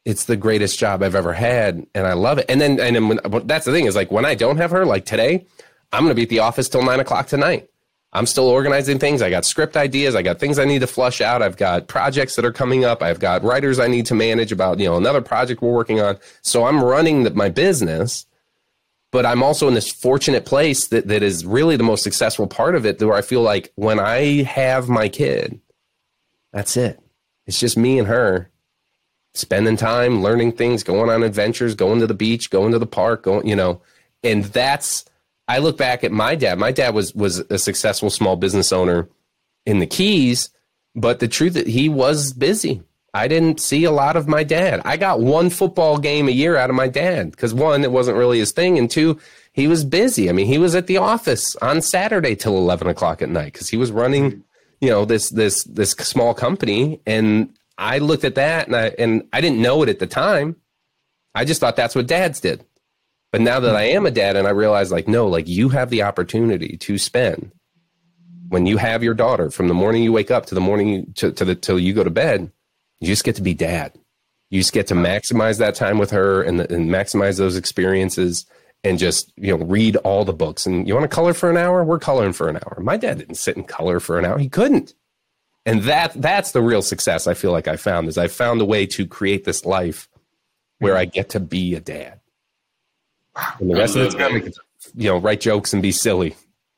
[0.05, 2.45] it's the greatest job I've ever had, and I love it.
[2.49, 4.85] And then, and then when, that's the thing is like when I don't have her,
[4.85, 5.45] like today,
[5.91, 7.69] I'm going to be at the office till nine o'clock tonight.
[8.13, 9.23] I'm still organizing things.
[9.23, 10.13] I got script ideas.
[10.13, 11.41] I got things I need to flush out.
[11.41, 13.01] I've got projects that are coming up.
[13.01, 16.19] I've got writers I need to manage about, you know, another project we're working on.
[16.43, 18.27] So I'm running the, my business,
[19.11, 22.75] but I'm also in this fortunate place that, that is really the most successful part
[22.75, 25.59] of it where I feel like when I have my kid,
[26.51, 26.99] that's it.
[27.47, 28.51] It's just me and her
[29.33, 33.23] spending time learning things, going on adventures, going to the beach, going to the park,
[33.23, 33.81] going, you know,
[34.23, 35.05] and that's
[35.47, 36.57] I look back at my dad.
[36.57, 39.09] My dad was was a successful small business owner
[39.65, 40.49] in the Keys,
[40.95, 42.81] but the truth that he was busy.
[43.15, 44.81] I didn't see a lot of my dad.
[44.85, 48.17] I got one football game a year out of my dad because one, it wasn't
[48.17, 49.19] really his thing, and two,
[49.51, 50.29] he was busy.
[50.29, 53.69] I mean, he was at the office on Saturday till eleven o'clock at night because
[53.69, 54.43] he was running,
[54.81, 59.27] you know, this this this small company, and I looked at that and I and
[59.31, 60.55] I didn't know it at the time.
[61.35, 62.65] I just thought that's what dads did.
[63.33, 65.89] But now that I am a dad and I realize like no, like you have
[65.89, 67.51] the opportunity to spend
[68.49, 71.05] when you have your daughter from the morning you wake up to the morning you,
[71.15, 72.51] to, to the till you go to bed,
[72.99, 73.97] you just get to be dad.
[74.51, 78.45] You just get to maximize that time with her and, and maximize those experiences
[78.83, 80.67] and just you know read all the books.
[80.67, 81.83] And you want to color for an hour?
[81.83, 82.77] We're coloring for an hour.
[82.81, 84.37] My dad didn't sit and color for an hour.
[84.37, 84.93] He couldn't.
[85.65, 88.65] And that that's the real success i feel like i found is i found a
[88.65, 90.09] way to create this life
[90.79, 92.19] where i get to be a dad
[93.59, 94.51] and the rest of the time
[94.95, 96.35] you know write jokes and be silly.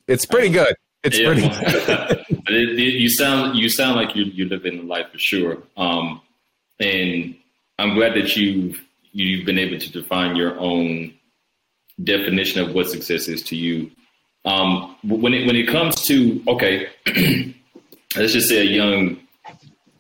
[0.08, 0.76] It's pretty good.
[1.04, 1.28] It's yeah.
[1.28, 1.46] pretty
[2.48, 5.64] it, it, you sound you sound like you, you're living the life for sure.
[5.78, 6.22] Um,
[6.80, 7.36] and
[7.80, 11.14] i'm glad that you've you've been able to define your own
[12.04, 13.90] definition of what success is to you.
[14.44, 16.88] Um, when it when it comes to okay
[18.16, 19.18] let's just say a young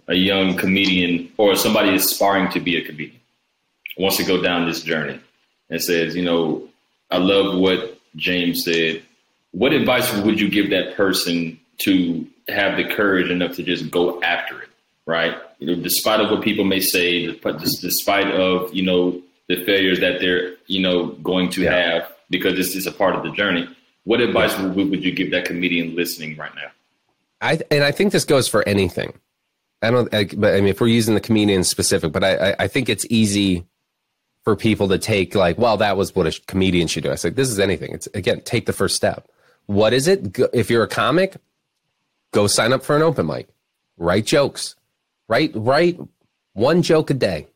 [0.07, 3.19] a young comedian or somebody aspiring to be a comedian
[3.97, 5.19] wants to go down this journey
[5.69, 6.67] and says, you know,
[7.11, 9.03] I love what James said.
[9.51, 14.21] What advice would you give that person to have the courage enough to just go
[14.21, 14.69] after it,
[15.05, 15.35] right?
[15.59, 20.19] You know, despite of what people may say, despite of you know the failures that
[20.19, 21.71] they're you know going to yeah.
[21.71, 23.67] have, because this is a part of the journey.
[24.03, 24.67] What advice yeah.
[24.67, 26.69] would, would you give that comedian listening right now?
[27.41, 29.13] I and I think this goes for anything.
[29.81, 32.55] I don't, I, but I mean, if we're using the comedian specific, but I, I,
[32.59, 33.65] I think it's easy
[34.45, 37.11] for people to take like, well, that was what a comedian should do.
[37.11, 37.91] I said, this is anything.
[37.91, 39.27] It's again, take the first step.
[39.65, 40.37] What is it?
[40.53, 41.35] If you're a comic,
[42.31, 43.49] go sign up for an open mic.
[43.97, 44.75] Write jokes.
[45.27, 45.99] Write write
[46.53, 47.47] one joke a day.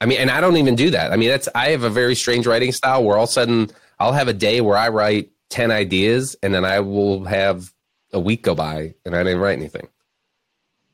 [0.00, 1.12] I mean, and I don't even do that.
[1.12, 3.70] I mean, that's I have a very strange writing style where all of a sudden
[4.00, 7.72] I'll have a day where I write 10 ideas and then I will have
[8.12, 9.88] a week go by and I didn't write anything.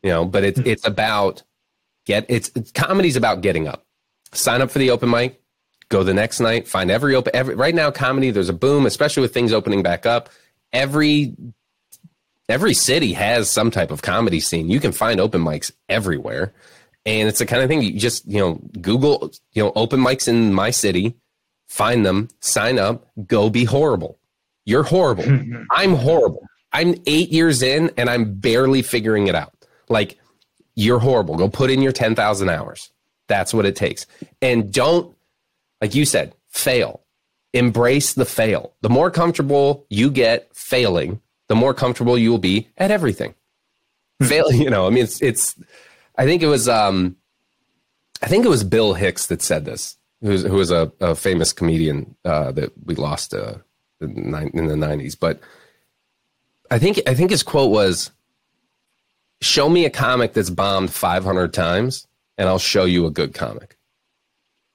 [0.02, 1.44] You know, but it's it's about
[2.06, 3.84] get it's, it's comedy's about getting up.
[4.32, 5.40] Sign up for the open mic,
[5.88, 9.22] go the next night, find every open every right now comedy there's a boom, especially
[9.22, 10.28] with things opening back up.
[10.72, 11.34] Every
[12.48, 14.70] every city has some type of comedy scene.
[14.70, 16.54] You can find open mics everywhere.
[17.06, 20.28] And it's the kind of thing you just, you know, Google, you know, open mics
[20.28, 21.14] in my city,
[21.68, 24.18] find them, sign up, go be horrible.
[24.64, 25.24] You're horrible.
[25.70, 26.46] I'm horrible.
[26.72, 29.54] I'm eight years in and I'm barely figuring it out.
[29.88, 30.18] Like,
[30.74, 31.36] you're horrible.
[31.36, 32.90] Go put in your 10,000 hours.
[33.28, 34.06] That's what it takes.
[34.42, 35.14] And don't,
[35.80, 37.02] like you said, fail.
[37.52, 38.74] Embrace the fail.
[38.80, 43.34] The more comfortable you get failing, the more comfortable you will be at everything.
[44.22, 45.54] fail, you know, I mean, it's, it's,
[46.16, 47.16] I think it was, um,
[48.22, 51.14] I think it was Bill Hicks that said this, who was, who was a, a
[51.14, 53.54] famous comedian uh, that we lost uh,
[54.00, 55.18] in the 90s.
[55.18, 55.40] But
[56.70, 58.10] I think, I think his quote was,
[59.40, 62.07] show me a comic that's bombed 500 times
[62.38, 63.76] and I'll show you a good comic.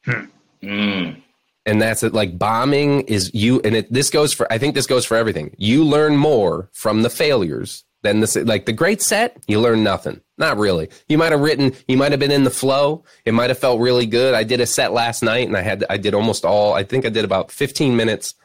[0.06, 0.26] Hmm.
[0.62, 1.22] Mm.
[1.66, 2.14] And that's it.
[2.14, 5.56] Like bombing is you, and it, this goes for, I think this goes for everything.
[5.58, 10.20] You learn more from the failures than the, like the great set, you learn nothing.
[10.38, 10.90] Not really.
[11.08, 13.06] You might have written, you might have been in the flow.
[13.24, 14.34] It might have felt really good.
[14.34, 17.06] I did a set last night and I had, I did almost all, I think
[17.06, 18.36] I did about 15 minutes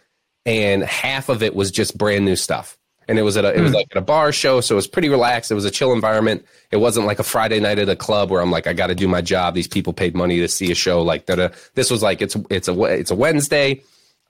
[0.47, 2.79] and half of it was just brand new stuff
[3.09, 3.77] and it was at a, it was hmm.
[3.77, 5.51] like at a bar show, so it was pretty relaxed.
[5.51, 6.45] It was a chill environment.
[6.71, 8.95] It wasn't like a Friday night at a club where I'm like, I got to
[8.95, 9.55] do my job.
[9.55, 11.03] These people paid money to see a show.
[11.03, 11.55] Like that.
[11.75, 13.83] This was like it's it's a it's a Wednesday.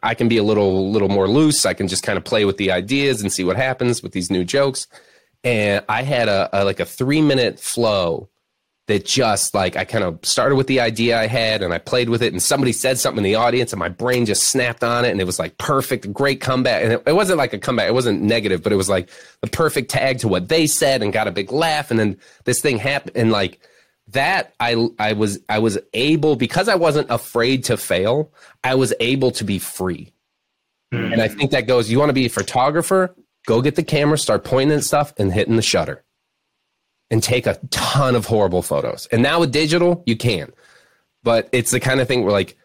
[0.03, 1.67] I can be a little little more loose.
[1.67, 4.31] I can just kind of play with the ideas and see what happens with these
[4.31, 4.87] new jokes.
[5.43, 8.29] And I had a, a like a three minute flow
[8.89, 12.09] that just like I kind of started with the idea I had and I played
[12.09, 15.05] with it and somebody said something in the audience and my brain just snapped on
[15.05, 16.83] it and it was like perfect, great comeback.
[16.83, 19.11] And it, it, wasn't like a comeback, it wasn't negative, but it was like
[19.43, 21.91] the perfect tag to what they said and got a big laugh.
[21.91, 23.61] And then this thing happened and like
[24.09, 28.33] that I I was I was able because I wasn't afraid to fail,
[28.65, 30.15] I was able to be free.
[30.95, 31.13] Mm-hmm.
[31.13, 33.15] And I think that goes, you want to be a photographer,
[33.47, 36.05] go get the camera, start pointing at stuff and hitting the shutter
[37.11, 39.07] and take a ton of horrible photos.
[39.11, 40.53] And now with digital, you can.
[41.23, 42.57] But it's the kind of thing where like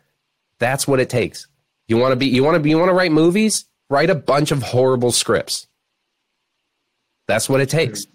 [0.60, 1.48] that's what it takes.
[1.88, 4.16] You want to be you want to be you want to write movies, write a
[4.16, 5.68] bunch of horrible scripts.
[7.28, 8.06] That's what it takes.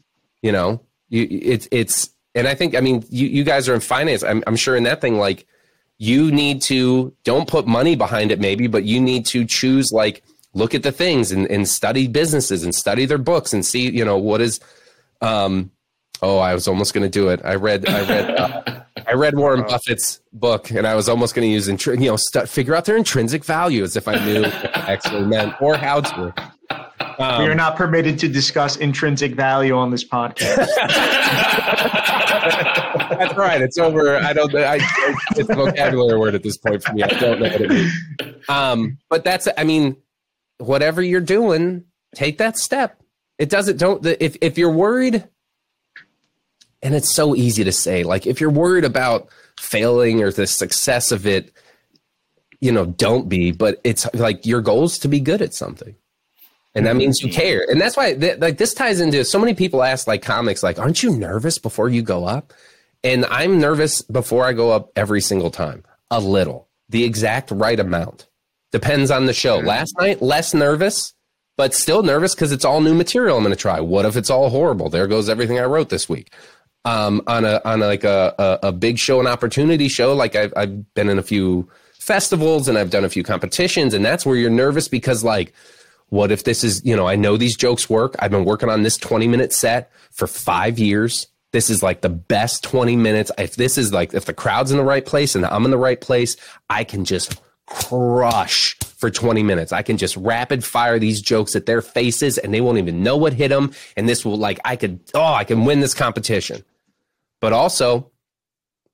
[0.43, 3.81] You know, you it's it's and I think I mean you you guys are in
[3.81, 4.23] finance.
[4.23, 5.47] I'm I'm sure in that thing like
[5.99, 10.23] you need to don't put money behind it maybe, but you need to choose like
[10.55, 14.05] look at the things and, and study businesses and study their books and see, you
[14.05, 14.61] know, what is
[15.21, 15.71] um
[16.23, 17.41] Oh, I was almost going to do it.
[17.45, 21.47] I read, I read, uh, I read Warren Buffett's book, and I was almost going
[21.47, 24.45] to use, intri- you know, st- figure out their intrinsic value as if I knew
[24.45, 26.35] actually meant or how to.
[27.21, 30.69] Um, we are not permitted to discuss intrinsic value on this podcast.
[33.11, 33.61] That's right.
[33.61, 34.17] It's over.
[34.17, 34.55] I don't.
[34.55, 34.79] I,
[35.37, 37.03] it's a vocabulary word at this point for me.
[37.03, 37.93] I don't know what it means.
[38.49, 39.49] Um, but that's.
[39.57, 39.97] I mean,
[40.59, 43.03] whatever you're doing, take that step.
[43.39, 43.79] It doesn't.
[43.79, 44.05] Don't.
[44.07, 45.25] If if you're worried
[46.83, 51.11] and it's so easy to say like if you're worried about failing or the success
[51.11, 51.53] of it
[52.61, 55.95] you know don't be but it's like your goal is to be good at something.
[56.75, 57.41] And that means you mm-hmm.
[57.41, 57.67] care.
[57.69, 60.79] And that's why th- like this ties into so many people ask like comics like
[60.79, 62.53] aren't you nervous before you go up?
[63.05, 67.79] And i'm nervous before i go up every single time a little the exact right
[67.79, 68.27] amount.
[68.71, 69.57] Depends on the show.
[69.59, 71.15] Last night less nervous
[71.57, 73.81] but still nervous because it's all new material i'm going to try.
[73.81, 74.91] What if it's all horrible?
[74.91, 76.33] There goes everything i wrote this week
[76.85, 80.15] um, on a on a, like a, a, a big show, an opportunity show.
[80.15, 81.69] Like I've I've been in a few
[81.99, 85.53] festivals and I've done a few competitions, and that's where you're nervous because like,
[86.09, 88.15] what if this is you know I know these jokes work.
[88.19, 91.27] I've been working on this 20 minute set for five years.
[91.53, 93.31] This is like the best 20 minutes.
[93.39, 95.79] If this is like if the crowd's in the right place and I'm in the
[95.79, 96.37] right place,
[96.69, 97.41] I can just
[97.71, 99.73] crush for 20 minutes.
[99.73, 103.17] I can just rapid fire these jokes at their faces and they won't even know
[103.17, 103.73] what hit them.
[103.97, 106.65] And this will like, I could, oh, I can win this competition.
[107.41, 108.11] But also,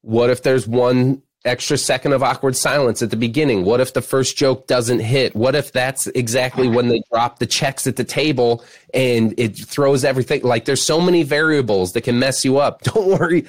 [0.02, 3.64] what if there's one extra second of awkward silence at the beginning?
[3.64, 5.34] What if the first joke doesn't hit?
[5.34, 10.04] What if that's exactly when they drop the checks at the table and it throws
[10.04, 10.42] everything?
[10.42, 12.82] Like there's so many variables that can mess you up.
[12.82, 13.46] Don't worry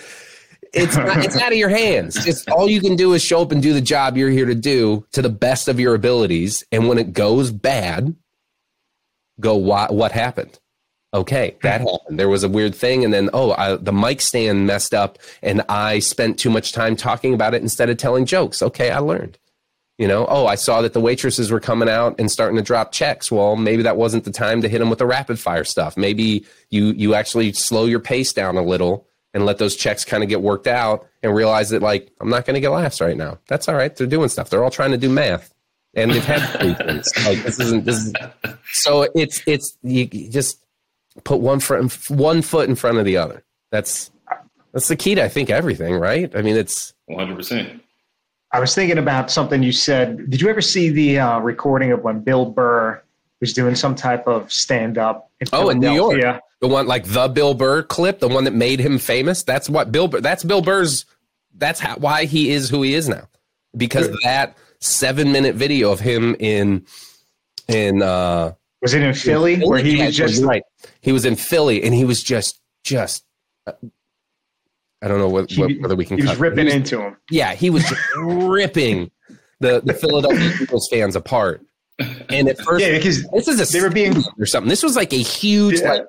[0.75, 2.27] it's not, it's out of your hands.
[2.27, 4.55] It's all you can do is show up and do the job you're here to
[4.55, 6.63] do to the best of your abilities.
[6.71, 8.15] And when it goes bad,
[9.39, 10.59] go what what happened?
[11.13, 12.19] Okay, that happened.
[12.19, 15.61] There was a weird thing, and then oh, I, the mic stand messed up, and
[15.69, 18.61] I spent too much time talking about it instead of telling jokes.
[18.61, 19.37] Okay, I learned.
[19.97, 22.91] You know, oh, I saw that the waitresses were coming out and starting to drop
[22.91, 23.31] checks.
[23.31, 25.95] Well, maybe that wasn't the time to hit them with the rapid fire stuff.
[25.95, 30.23] Maybe you you actually slow your pace down a little and let those checks kind
[30.23, 33.17] of get worked out and realize that like I'm not going to get laughs right
[33.17, 33.37] now.
[33.47, 33.93] That's all right.
[33.95, 34.49] They're doing stuff.
[34.49, 35.53] They're all trying to do math,
[35.93, 37.11] and they've had things.
[37.25, 37.97] Like this isn't this.
[37.97, 38.13] Is,
[38.71, 40.63] so it's it's you just
[41.25, 43.43] put one front one foot in front of the other.
[43.71, 44.09] That's
[44.71, 46.33] that's the key to I think everything, right?
[46.33, 47.35] I mean, it's 100.
[47.35, 47.81] percent
[48.53, 50.29] I was thinking about something you said.
[50.29, 53.01] Did you ever see the uh, recording of when Bill Burr
[53.41, 56.39] was doing some type of stand up in Oh, in New York.
[56.61, 59.43] The one like the Bill Burr clip, the one that made him famous.
[59.43, 61.05] That's what Bill Burr, that's Bill Burr's
[61.57, 63.27] that's how, why he is who he is now.
[63.75, 66.85] Because that 7-minute video of him in
[67.67, 69.69] in uh was it in Philly, in Philly?
[69.69, 70.63] where he yeah, was just right.
[71.01, 73.25] He was in Philly and he was just just
[73.67, 73.73] uh,
[75.01, 76.17] I don't know what, he, whether we can.
[76.17, 77.17] He was ripping he was, into him.
[77.29, 77.83] Yeah, he was
[78.17, 79.11] ripping
[79.59, 81.63] the, the Philadelphia Eagles fans apart.
[82.29, 84.69] And at first, yeah, because this is a they were being or something.
[84.69, 85.93] This was like a huge, yeah.
[85.93, 86.05] like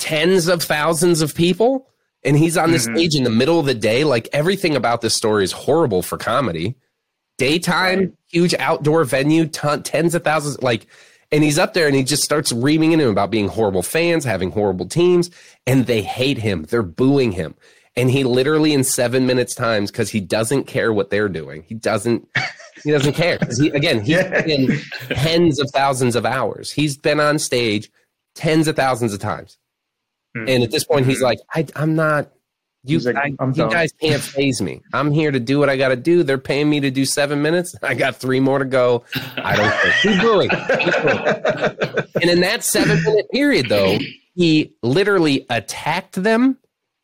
[0.00, 1.88] tens of thousands of people,
[2.24, 2.96] and he's on the mm-hmm.
[2.96, 4.02] stage in the middle of the day.
[4.02, 6.74] Like everything about this story is horrible for comedy.
[7.38, 8.12] Daytime, right.
[8.28, 10.60] huge outdoor venue, ton, tens of thousands.
[10.60, 10.86] Like
[11.32, 14.24] and he's up there and he just starts reaming into him about being horrible fans,
[14.24, 15.30] having horrible teams,
[15.66, 16.64] and they hate him.
[16.64, 17.54] They're booing him.
[17.96, 21.62] And he literally in seven minutes times, because he doesn't care what they're doing.
[21.62, 22.28] He doesn't
[22.82, 23.38] he doesn't care.
[23.58, 24.42] He, again, he's yeah.
[24.42, 26.70] been tens of thousands of hours.
[26.70, 27.90] He's been on stage
[28.34, 29.58] tens of thousands of times.
[30.36, 30.48] Mm-hmm.
[30.48, 32.30] And at this point, he's like, I, am not
[32.84, 34.80] you, like, I, you guys can't faze me.
[34.92, 36.22] I'm here to do what I got to do.
[36.22, 37.74] They're paying me to do seven minutes.
[37.82, 39.04] I got three more to go.
[39.36, 39.94] I don't care.
[40.02, 40.50] Keep going.
[42.22, 43.98] and in that seven minute period, though,
[44.34, 46.56] he literally attacked them,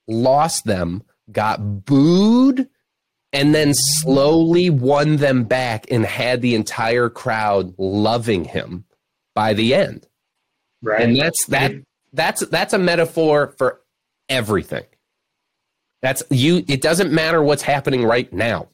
[0.09, 2.69] lost them, got booed,
[3.33, 8.85] and then slowly won them back and had the entire crowd loving him
[9.35, 10.07] by the end.
[10.83, 11.03] Right.
[11.03, 11.73] And that's that
[12.17, 13.81] that's that's a metaphor for
[14.29, 14.85] everything
[16.03, 16.65] that's you.
[16.69, 18.69] It doesn't matter what's happening right now.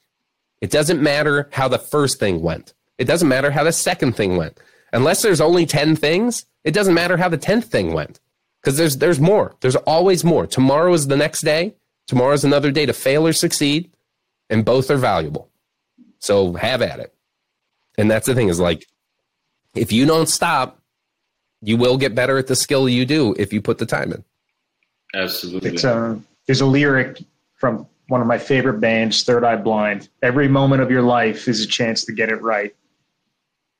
[0.60, 2.74] It doesn't matter how the first thing went.
[2.98, 4.58] It doesn't matter how the second thing went.
[4.92, 8.20] Unless there's only 10 things, it doesn't matter how the 10th thing went.
[8.60, 9.56] Because there's there's more.
[9.60, 10.46] There's always more.
[10.46, 11.74] Tomorrow is the next day.
[12.06, 13.90] Tomorrow is another day to fail or succeed,
[14.50, 15.48] and both are valuable.
[16.18, 17.14] So have at it.
[17.96, 18.86] And that's the thing is like
[19.74, 20.81] if you don't stop,
[21.62, 24.24] you will get better at the skill you do if you put the time in.
[25.14, 25.70] Absolutely.
[25.70, 27.22] It's uh, there's a lyric
[27.54, 30.08] from one of my favorite bands, Third Eye Blind.
[30.22, 32.74] Every moment of your life is a chance to get it right.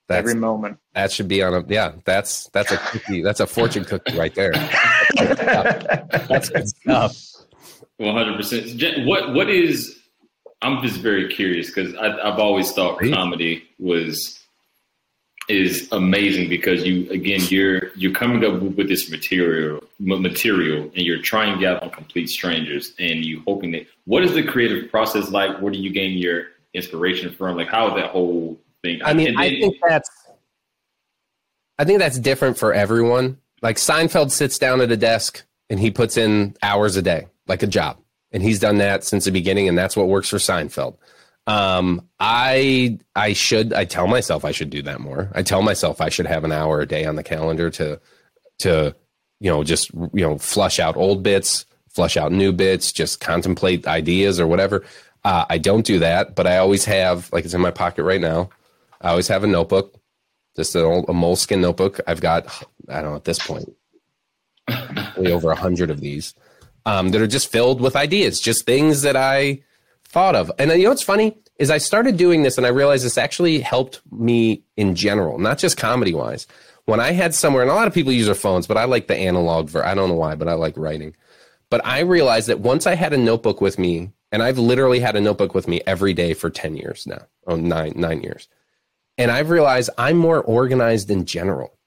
[0.08, 0.78] That's, Every moment.
[0.94, 1.92] That should be on a yeah.
[2.04, 3.22] That's that's a cookie.
[3.22, 4.52] That's a fortune cookie right there.
[5.14, 7.16] that's good stuff.
[7.96, 9.06] One hundred percent.
[9.06, 9.98] What what is?
[10.60, 14.41] I'm just very curious because I've always thought comedy was
[15.48, 21.20] is amazing because you again you're you're coming up with this material material and you're
[21.20, 25.30] trying to get on complete strangers and you hoping that what is the creative process
[25.30, 25.60] like?
[25.60, 27.56] Where do you gain your inspiration from?
[27.56, 29.00] Like how is that whole thing?
[29.04, 30.10] I mean then, i think that's
[31.78, 33.38] i think that's different for everyone.
[33.62, 37.62] Like seinfeld sits down at a desk and he puts in hours a day like
[37.62, 37.98] a job.
[38.34, 40.96] And he's done that since the beginning and that's what works for seinfeld
[41.46, 45.30] um, I I should I tell myself I should do that more.
[45.34, 48.00] I tell myself I should have an hour a day on the calendar to
[48.60, 48.94] to
[49.40, 53.86] you know just you know flush out old bits, flush out new bits, just contemplate
[53.86, 54.84] ideas or whatever.
[55.24, 58.20] Uh, I don't do that, but I always have like it's in my pocket right
[58.20, 58.50] now.
[59.00, 60.00] I always have a notebook,
[60.54, 62.00] just an old a Moleskine notebook.
[62.06, 62.46] I've got
[62.88, 63.68] I don't know at this point
[65.16, 66.34] over a hundred of these
[66.86, 69.62] um, that are just filled with ideas, just things that I
[70.12, 70.52] thought of.
[70.58, 73.60] And you know what's funny is I started doing this and I realized this actually
[73.60, 76.46] helped me in general, not just comedy wise.
[76.84, 79.06] When I had somewhere, and a lot of people use their phones, but I like
[79.06, 79.84] the analog ver.
[79.84, 81.14] I don't know why, but I like writing.
[81.70, 85.14] But I realized that once I had a notebook with me, and I've literally had
[85.14, 87.26] a notebook with me every day for 10 years now.
[87.46, 88.48] Oh, nine, nine years.
[89.16, 91.78] And I've realized I'm more organized in general.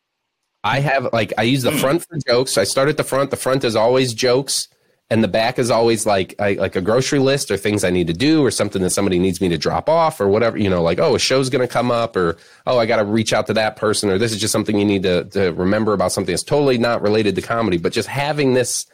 [0.64, 1.78] I have like I use the hmm.
[1.78, 2.58] front for jokes.
[2.58, 3.32] I start at the front.
[3.32, 4.70] The front is always jokes
[5.10, 8.08] and the back is always like I, like a grocery list or things I need
[8.08, 10.82] to do or something that somebody needs me to drop off or whatever you know
[10.82, 13.48] like oh a show's going to come up or oh I got to reach out
[13.48, 16.32] to that person or this is just something you need to, to remember about something
[16.32, 17.78] that's totally not related to comedy.
[17.78, 18.88] But just having this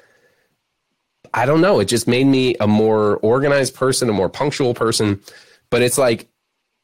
[1.33, 5.21] I don't know it just made me a more organized person a more punctual person.
[5.69, 6.27] But it's like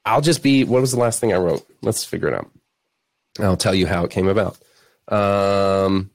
[0.06, 1.68] I'll just be what was the last thing I wrote?
[1.82, 2.50] Let's figure it out.
[3.40, 4.58] I'll tell you how it came about.
[5.10, 6.12] Um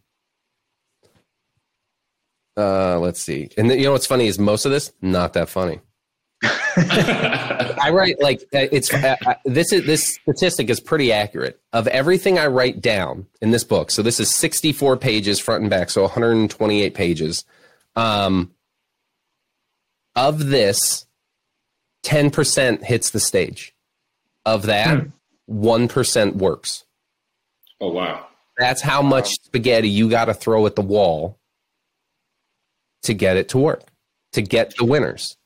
[2.56, 3.50] uh, let's see.
[3.56, 5.80] And you know what's funny is most of this not that funny.
[6.76, 11.86] I write like uh, it's uh, uh, this is this statistic is pretty accurate of
[11.88, 13.90] everything I write down in this book.
[13.90, 17.44] So this is 64 pages front and back, so 128 pages.
[17.94, 18.52] Um,
[20.16, 21.06] of this,
[22.04, 23.74] 10% hits the stage.
[24.44, 25.04] Of that,
[25.48, 25.64] hmm.
[25.64, 26.84] 1% works.
[27.80, 28.26] Oh wow.
[28.58, 31.38] That's how much spaghetti you got to throw at the wall
[33.02, 33.84] to get it to work,
[34.32, 35.36] to get the winners.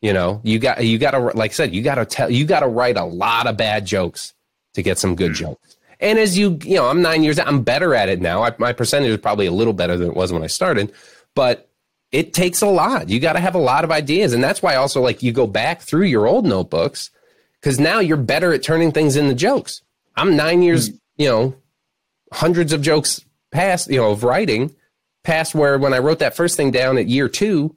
[0.00, 2.44] You know, you got you got to like I said, you got to tell you
[2.44, 4.34] got to write a lot of bad jokes
[4.74, 5.44] to get some good mm-hmm.
[5.44, 5.76] jokes.
[6.00, 7.38] And as you you know, I'm nine years.
[7.38, 8.42] I'm better at it now.
[8.42, 10.92] I, my percentage is probably a little better than it was when I started,
[11.34, 11.70] but
[12.12, 13.08] it takes a lot.
[13.08, 15.46] You got to have a lot of ideas, and that's why also like you go
[15.46, 17.10] back through your old notebooks
[17.60, 19.80] because now you're better at turning things into jokes.
[20.16, 20.98] I'm nine years, mm.
[21.16, 21.54] you know,
[22.30, 24.74] hundreds of jokes past, you know, of writing
[25.24, 27.74] past where when I wrote that first thing down at year two,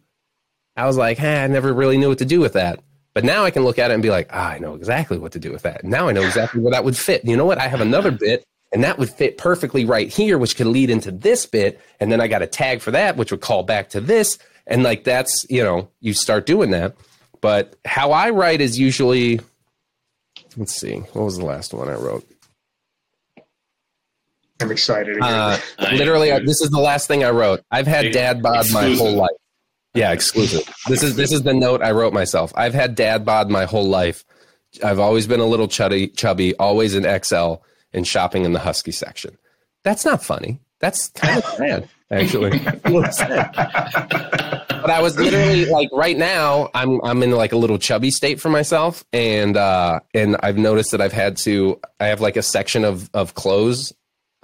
[0.76, 2.82] I was like, hey, I never really knew what to do with that.
[3.14, 5.32] But now I can look at it and be like, ah, I know exactly what
[5.32, 5.84] to do with that.
[5.84, 7.26] Now I know exactly where that would fit.
[7.26, 7.58] You know what?
[7.58, 11.12] I have another bit and that would fit perfectly right here, which could lead into
[11.12, 11.82] this bit.
[12.00, 14.38] And then I got a tag for that, which would call back to this.
[14.68, 16.96] And like that's, you know, you start doing that.
[17.42, 19.40] But how I write is usually,
[20.58, 22.28] let's see, what was the last one I wrote?
[24.60, 25.18] I'm excited.
[25.22, 25.58] Uh,
[25.92, 27.62] literally, this is the last thing I wrote.
[27.72, 29.30] I've had dad bod my whole life.
[29.94, 30.64] Yeah, exclusive.
[30.88, 32.52] This is this is the note I wrote myself.
[32.56, 34.24] I've had dad bod my whole life.
[34.84, 37.56] I've always been a little chubby, chubby, always in XL,
[37.94, 39.38] and shopping in the husky section.
[39.84, 40.60] That's not funny.
[40.80, 42.60] That's kind of sad, actually.
[42.60, 42.86] but
[44.92, 48.50] I was literally like, right now, I'm I'm in like a little chubby state for
[48.50, 51.80] myself, and uh, and I've noticed that I've had to.
[52.00, 53.94] I have like a section of of clothes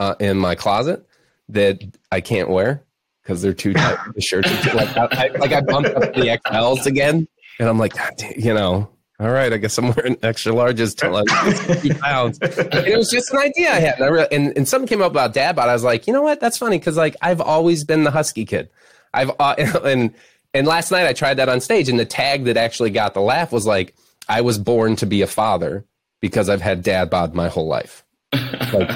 [0.04, 1.06] uh, in my closet
[1.50, 1.82] that
[2.12, 2.84] I can't wear
[3.22, 3.98] because they're too tight.
[4.14, 7.28] the shirts are too, like, I, like I bumped up the XLs again,
[7.60, 7.94] and I'm like,
[8.36, 8.90] you know,
[9.20, 12.40] all right, I guess I'm wearing extra larges till like 50 pounds.
[12.40, 13.96] And it was just an idea I had.
[13.96, 15.70] And, I re- and, and something came up about dad bod.
[15.70, 16.40] I was like, you know what?
[16.40, 18.70] That's funny because like I've always been the husky kid.
[19.14, 20.14] I've uh, and
[20.54, 23.22] and last night I tried that on stage, and the tag that actually got the
[23.22, 23.96] laugh was like,
[24.28, 25.86] I was born to be a father
[26.20, 28.04] because I've had dad bod my whole life.
[28.34, 28.90] Like,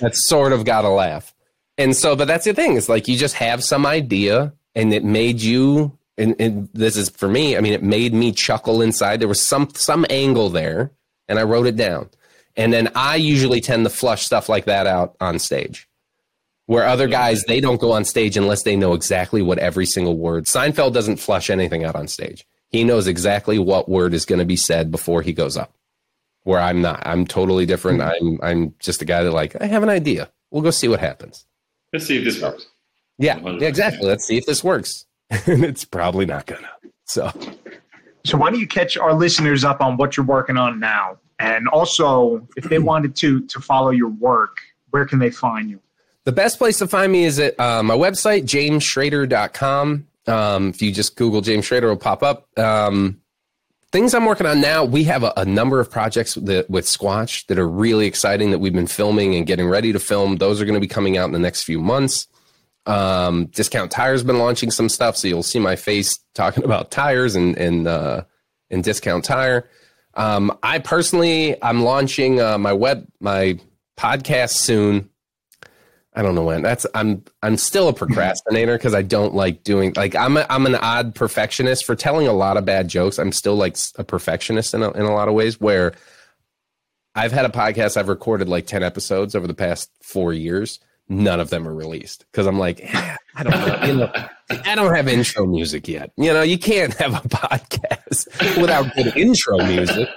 [0.00, 1.34] that sort of got a laugh.
[1.76, 2.76] And so, but that's the thing.
[2.76, 7.08] It's like you just have some idea and it made you, and, and this is
[7.08, 9.20] for me, I mean, it made me chuckle inside.
[9.20, 10.90] There was some, some angle there
[11.28, 12.10] and I wrote it down.
[12.56, 15.88] And then I usually tend to flush stuff like that out on stage.
[16.66, 20.18] Where other guys, they don't go on stage unless they know exactly what every single
[20.18, 20.44] word.
[20.44, 22.44] Seinfeld doesn't flush anything out on stage.
[22.68, 25.72] He knows exactly what word is going to be said before he goes up.
[26.48, 27.02] Where I'm not.
[27.06, 28.00] I'm totally different.
[28.00, 30.30] I'm I'm just a guy that like I have an idea.
[30.50, 31.44] We'll go see what happens.
[31.92, 32.64] Let's see if this works.
[33.18, 34.08] Yeah, yeah, exactly.
[34.08, 35.04] Let's see if this works.
[35.30, 36.70] and it's probably not gonna.
[37.04, 37.30] So,
[38.24, 41.68] so why don't you catch our listeners up on what you're working on now, and
[41.68, 44.56] also if they wanted to to follow your work,
[44.88, 45.78] where can they find you?
[46.24, 50.06] The best place to find me is at uh, my website, jamesschrader.com.
[50.26, 52.48] Um, if you just Google James Schrader, it'll pop up.
[52.58, 53.20] Um,
[53.92, 57.46] things I'm working on now, we have a, a number of projects that, with Squatch
[57.46, 60.36] that are really exciting that we've been filming and getting ready to film.
[60.36, 62.26] Those are going to be coming out in the next few months.
[62.86, 67.36] Um, Discount Tire's been launching some stuff, so you'll see my face talking about tires
[67.36, 68.24] and and uh,
[68.70, 69.68] and Discount Tire.
[70.14, 73.58] Um, I personally, I'm launching uh, my web my
[73.96, 75.10] podcast soon.
[76.14, 76.62] I don't know when.
[76.62, 80.66] That's I'm I'm still a procrastinator because I don't like doing like I'm a, I'm
[80.66, 83.18] an odd perfectionist for telling a lot of bad jokes.
[83.18, 85.94] I'm still like a perfectionist in a, in a lot of ways where
[87.14, 90.80] I've had a podcast I've recorded like 10 episodes over the past 4 years.
[91.08, 94.74] None of them are released because I'm like eh, I don't know, you know I
[94.74, 96.10] don't have intro music yet.
[96.16, 100.08] You know, you can't have a podcast without good intro music.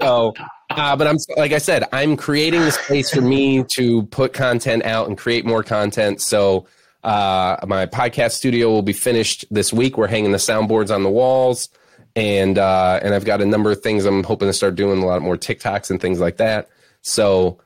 [0.00, 0.34] So
[0.76, 4.84] uh, but I'm like I said, I'm creating the space for me to put content
[4.84, 6.20] out and create more content.
[6.20, 6.66] So
[7.04, 9.96] uh, my podcast studio will be finished this week.
[9.96, 11.68] We're hanging the soundboards on the walls,
[12.14, 15.06] and uh, and I've got a number of things I'm hoping to start doing a
[15.06, 16.68] lot more TikToks and things like that.
[17.02, 17.58] So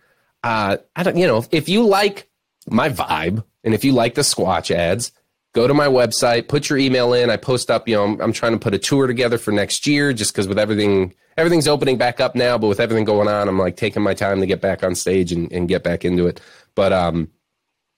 [0.42, 2.28] uh, I don't, you know, if you like
[2.68, 5.12] my vibe and if you like the Squatch ads,
[5.56, 7.30] go to my website, put your email in.
[7.30, 9.86] I post up, you know, I'm, I'm trying to put a tour together for next
[9.86, 13.48] year just because with everything everything's opening back up now, but with everything going on,
[13.48, 16.26] I'm like taking my time to get back on stage and, and get back into
[16.26, 16.42] it.
[16.74, 17.30] But um,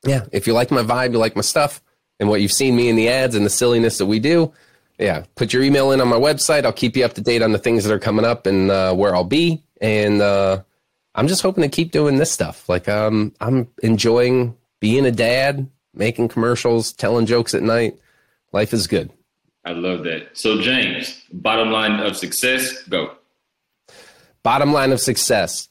[0.06, 1.82] yeah, if you like my vibe, you like my stuff,
[2.20, 4.52] and what you've seen me in the ads and the silliness that we do,
[4.98, 6.64] yeah, put your email in on my website.
[6.64, 8.94] I'll keep you up to date on the things that are coming up and uh,
[8.94, 9.62] where I'll be.
[9.80, 10.62] And uh,
[11.14, 12.68] I'm just hoping to keep doing this stuff.
[12.68, 17.98] Like um, I'm enjoying being a dad, making commercials, telling jokes at night.
[18.52, 19.10] Life is good.
[19.64, 20.36] I love that.
[20.36, 23.12] So, James, bottom line of success, go.
[24.42, 25.68] Bottom line of success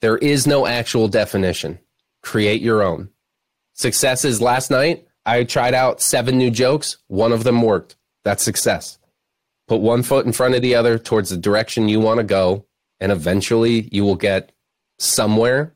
[0.00, 1.78] there is no actual definition.
[2.22, 3.08] Create your own.
[3.74, 6.98] Success is last night, I tried out seven new jokes.
[7.08, 7.96] One of them worked.
[8.24, 8.98] That's success.
[9.66, 12.64] Put one foot in front of the other towards the direction you want to go,
[13.00, 14.52] and eventually you will get
[14.98, 15.74] somewhere.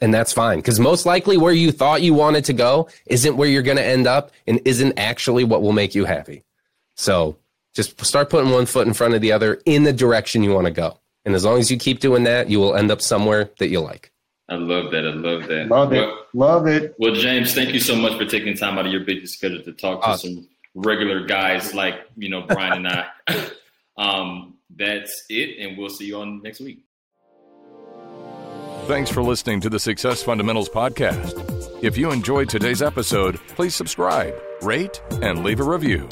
[0.00, 3.48] And that's fine because most likely where you thought you wanted to go isn't where
[3.48, 6.44] you're going to end up and isn't actually what will make you happy.
[6.96, 7.36] So
[7.74, 10.66] just start putting one foot in front of the other in the direction you want
[10.66, 10.98] to go.
[11.24, 13.80] And as long as you keep doing that, you will end up somewhere that you
[13.80, 14.12] like.
[14.48, 15.04] I love that.
[15.04, 15.68] I love that.
[15.68, 16.06] Love it.
[16.06, 16.94] Well, love it.
[16.98, 19.72] well, James, thank you so much for taking time out of your busy schedule to
[19.72, 20.34] talk to Awesome.
[20.34, 23.48] some regular guys like, you know, Brian and I.
[23.98, 26.85] um, that's it, and we'll see you on next week.
[28.86, 31.82] Thanks for listening to the Success Fundamentals podcast.
[31.82, 36.08] If you enjoyed today's episode, please subscribe, rate, and leave a review.